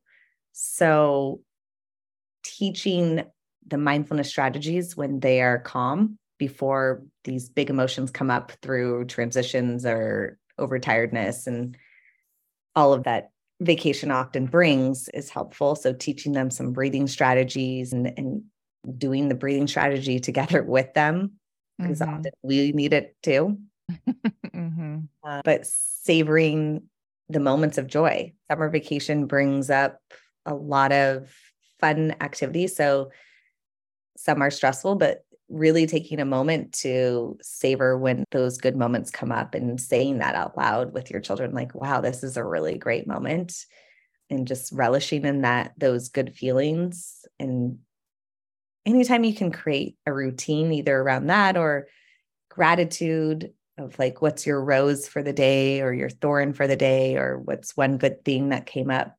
[0.54, 1.42] So,
[2.44, 3.26] teaching
[3.68, 9.86] the mindfulness strategies when they are calm before these big emotions come up through transitions
[9.86, 11.76] or overtiredness and
[12.76, 15.76] all of that vacation often brings is helpful.
[15.76, 18.44] So, teaching them some breathing strategies and, and
[18.98, 21.34] doing the breathing strategy together with them,
[21.78, 22.16] because mm-hmm.
[22.16, 23.58] often we need it too.
[24.56, 24.98] mm-hmm.
[25.24, 26.84] uh, but savoring
[27.30, 28.34] the moments of joy.
[28.50, 30.00] Summer vacation brings up
[30.46, 31.32] a lot of
[31.80, 32.76] fun activities.
[32.76, 33.12] So
[34.18, 39.32] some are stressful, but really taking a moment to savor when those good moments come
[39.32, 42.80] up and saying that out loud with your children like wow this is a really
[42.80, 43.66] great moment
[44.32, 47.78] and just relishing in that those good feelings and
[48.86, 51.88] anytime you can create a routine either around that or
[52.50, 57.18] gratitude of like what's your rose for the day or your thorn for the day
[57.18, 59.18] or what's one good thing that came up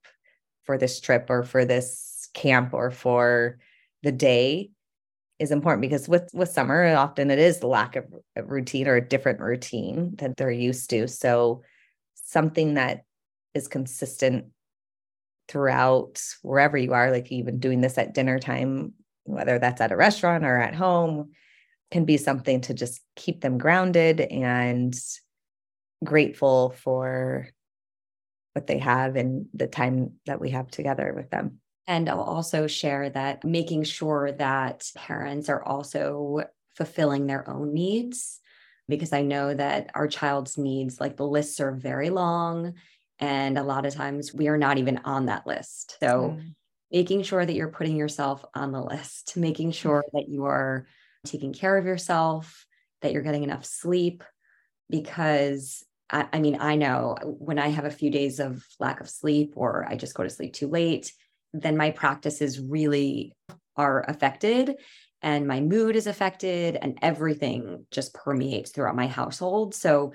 [0.64, 3.58] for this trip or for this camp or for
[4.02, 4.70] the day
[5.38, 8.04] is important because with with summer often it is the lack of
[8.36, 11.06] a routine or a different routine that they're used to.
[11.08, 11.62] So
[12.14, 13.04] something that
[13.54, 14.46] is consistent
[15.48, 18.94] throughout wherever you are like even doing this at dinner time
[19.26, 21.30] whether that's at a restaurant or at home
[21.90, 24.94] can be something to just keep them grounded and
[26.04, 27.48] grateful for
[28.54, 31.58] what they have and the time that we have together with them.
[31.86, 36.42] And I'll also share that making sure that parents are also
[36.74, 38.40] fulfilling their own needs,
[38.88, 42.74] because I know that our child's needs, like the lists are very long.
[43.18, 45.96] And a lot of times we are not even on that list.
[46.00, 46.54] So, mm.
[46.92, 50.16] Making sure that you're putting yourself on the list, making sure mm-hmm.
[50.18, 50.86] that you are
[51.24, 52.66] taking care of yourself,
[53.02, 54.22] that you're getting enough sleep,
[54.88, 59.10] because I, I mean, I know when I have a few days of lack of
[59.10, 61.12] sleep or I just go to sleep too late,
[61.52, 63.32] then my practices really
[63.76, 64.76] are affected
[65.22, 69.74] and my mood is affected and everything just permeates throughout my household.
[69.74, 70.12] So,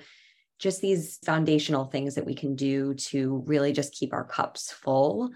[0.58, 5.30] just these foundational things that we can do to really just keep our cups full,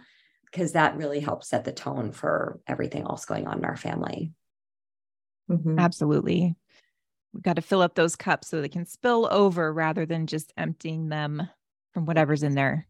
[0.51, 4.32] because that really helps set the tone for everything else going on in our family.
[5.51, 5.78] Mm-hmm.
[5.78, 6.57] Absolutely.
[7.32, 10.53] We've got to fill up those cups so they can spill over rather than just
[10.57, 11.49] emptying them
[11.92, 12.86] from whatever's in there.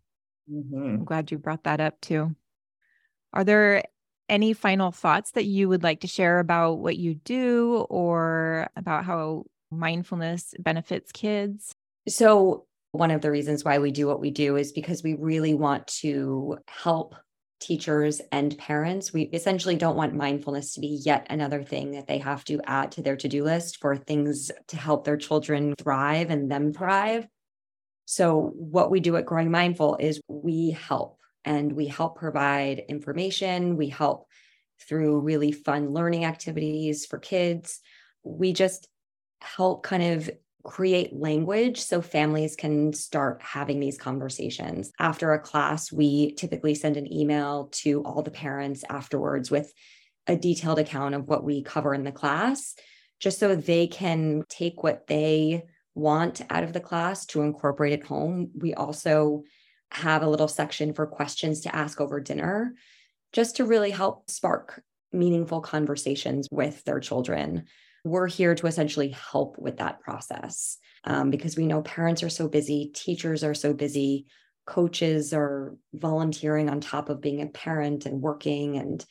[0.50, 0.76] Mm-hmm.
[0.76, 2.34] I'm glad you brought that up too.
[3.32, 3.82] Are there
[4.28, 9.04] any final thoughts that you would like to share about what you do or about
[9.04, 11.74] how mindfulness benefits kids?
[12.08, 15.54] So, one of the reasons why we do what we do is because we really
[15.54, 17.14] want to help
[17.60, 19.12] teachers and parents.
[19.12, 22.92] We essentially don't want mindfulness to be yet another thing that they have to add
[22.92, 27.26] to their to do list for things to help their children thrive and them thrive.
[28.04, 33.76] So, what we do at Growing Mindful is we help and we help provide information.
[33.76, 34.26] We help
[34.86, 37.80] through really fun learning activities for kids.
[38.22, 38.88] We just
[39.40, 40.30] help kind of
[40.66, 44.92] create language so families can start having these conversations.
[44.98, 49.72] After a class, we typically send an email to all the parents afterwards with
[50.26, 52.74] a detailed account of what we cover in the class,
[53.20, 55.62] just so they can take what they
[55.94, 58.50] want out of the class to incorporate it home.
[58.54, 59.44] We also
[59.92, 62.74] have a little section for questions to ask over dinner,
[63.32, 67.66] just to really help spark meaningful conversations with their children.
[68.06, 72.46] We're here to essentially help with that process um, because we know parents are so
[72.46, 74.26] busy, teachers are so busy,
[74.64, 78.76] coaches are volunteering on top of being a parent and working.
[78.76, 79.04] And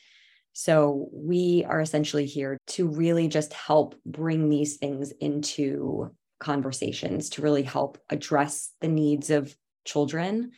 [0.54, 7.42] so we are essentially here to really just help bring these things into conversations to
[7.42, 10.52] really help address the needs of children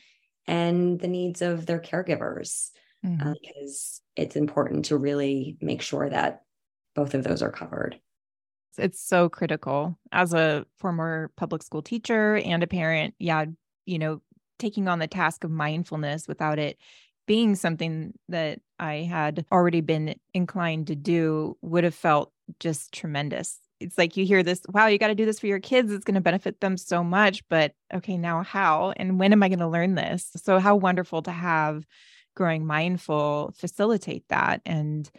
[0.47, 2.71] and the needs of their caregivers
[3.05, 3.29] mm-hmm.
[3.29, 6.43] uh, because it's important to really make sure that
[6.95, 8.01] both of those are covered.
[8.79, 13.15] It's so critical as a former public school teacher and a parent.
[13.19, 13.47] Yeah,
[13.87, 14.23] you know,
[14.59, 16.79] taking on the task of mindfulness without it
[17.27, 23.61] being something that I had already been inclined to do would have felt just tremendous
[23.81, 25.93] it's like you hear this, wow, you got to do this for your kids.
[25.93, 27.47] It's going to benefit them so much.
[27.49, 28.93] But okay, now how?
[28.97, 30.31] And when am I going to learn this?
[30.37, 31.87] So, how wonderful to have
[32.35, 35.11] Growing Mindful facilitate that and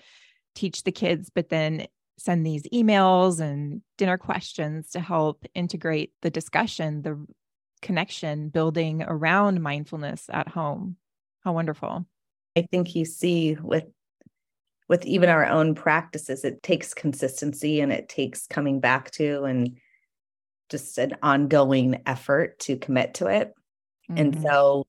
[0.55, 1.87] teach the kids, but then
[2.19, 7.25] send these emails and dinner questions to help integrate the discussion, the
[7.81, 10.97] connection building around mindfulness at home.
[11.43, 12.05] How wonderful.
[12.57, 13.85] I think you see with
[14.89, 19.77] with even our own practices, it takes consistency and it takes coming back to and
[20.69, 23.53] just an ongoing effort to commit to it.
[24.09, 24.17] Mm-hmm.
[24.17, 24.87] And so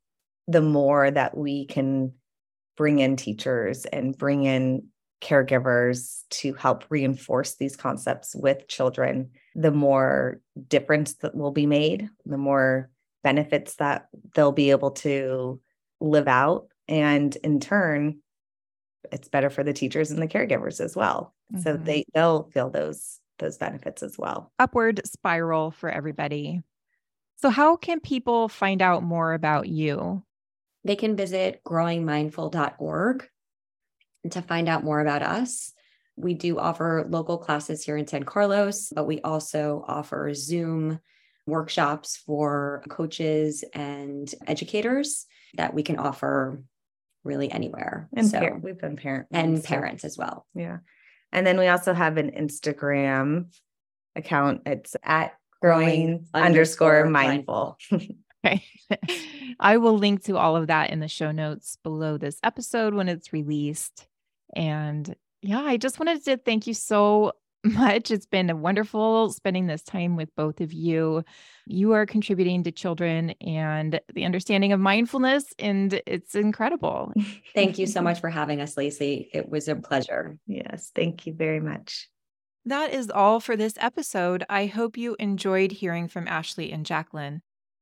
[0.49, 2.15] the more that we can
[2.77, 4.87] bring in teachers and bring in
[5.21, 12.09] caregivers to help reinforce these concepts with children, the more difference that will be made,
[12.25, 12.91] the more
[13.23, 15.61] benefits that they'll be able to
[16.01, 16.69] live out.
[16.89, 18.21] And in turn,
[19.13, 21.35] it's better for the teachers and the caregivers as well.
[21.53, 21.63] Mm-hmm.
[21.63, 24.53] So they they'll feel those those benefits as well.
[24.59, 26.63] Upward spiral for everybody.
[27.37, 30.23] So how can people find out more about you?
[30.85, 33.29] They can visit growingmindful.org
[34.31, 35.73] to find out more about us.
[36.17, 41.01] We do offer local classes here in San Carlos, but we also offer Zoom
[41.47, 46.63] workshops for coaches and educators that we can offer
[47.25, 48.09] really anywhere.
[48.15, 50.47] And so, par- we've been parent and parents as well.
[50.55, 50.79] Yeah.
[51.33, 53.47] And then we also have an Instagram
[54.17, 54.63] account.
[54.67, 57.79] It's at growing, growing underscore, mindful.
[58.45, 58.65] okay.
[59.61, 63.09] I will link to all of that in the show notes below this episode when
[63.09, 64.07] it's released.
[64.55, 67.33] And yeah, I just wanted to thank you so
[67.65, 68.11] much.
[68.11, 71.25] It's been wonderful spending this time with both of you.
[71.67, 77.13] You are contributing to children and the understanding of mindfulness, and it's incredible.
[77.55, 79.29] Thank you so much for having us, Lacey.
[79.33, 80.39] It was a pleasure.
[80.47, 82.09] Yes, thank you very much.
[82.65, 84.45] That is all for this episode.
[84.49, 87.41] I hope you enjoyed hearing from Ashley and Jaclyn.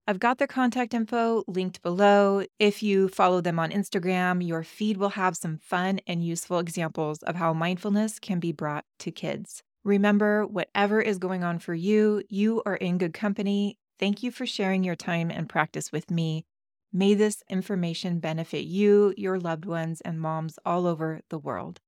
[0.09, 2.43] I've got their contact info linked below.
[2.59, 7.23] If you follow them on Instagram, your feed will have some fun and useful examples
[7.25, 9.63] of how mindfulness can be brought to kids.
[9.85, 13.77] Remember, whatever is going on for you, you are in good company.
[13.99, 16.47] Thank you for sharing your time and practice with me.
[16.91, 21.77] May this information benefit you, your loved ones, and moms all over the world.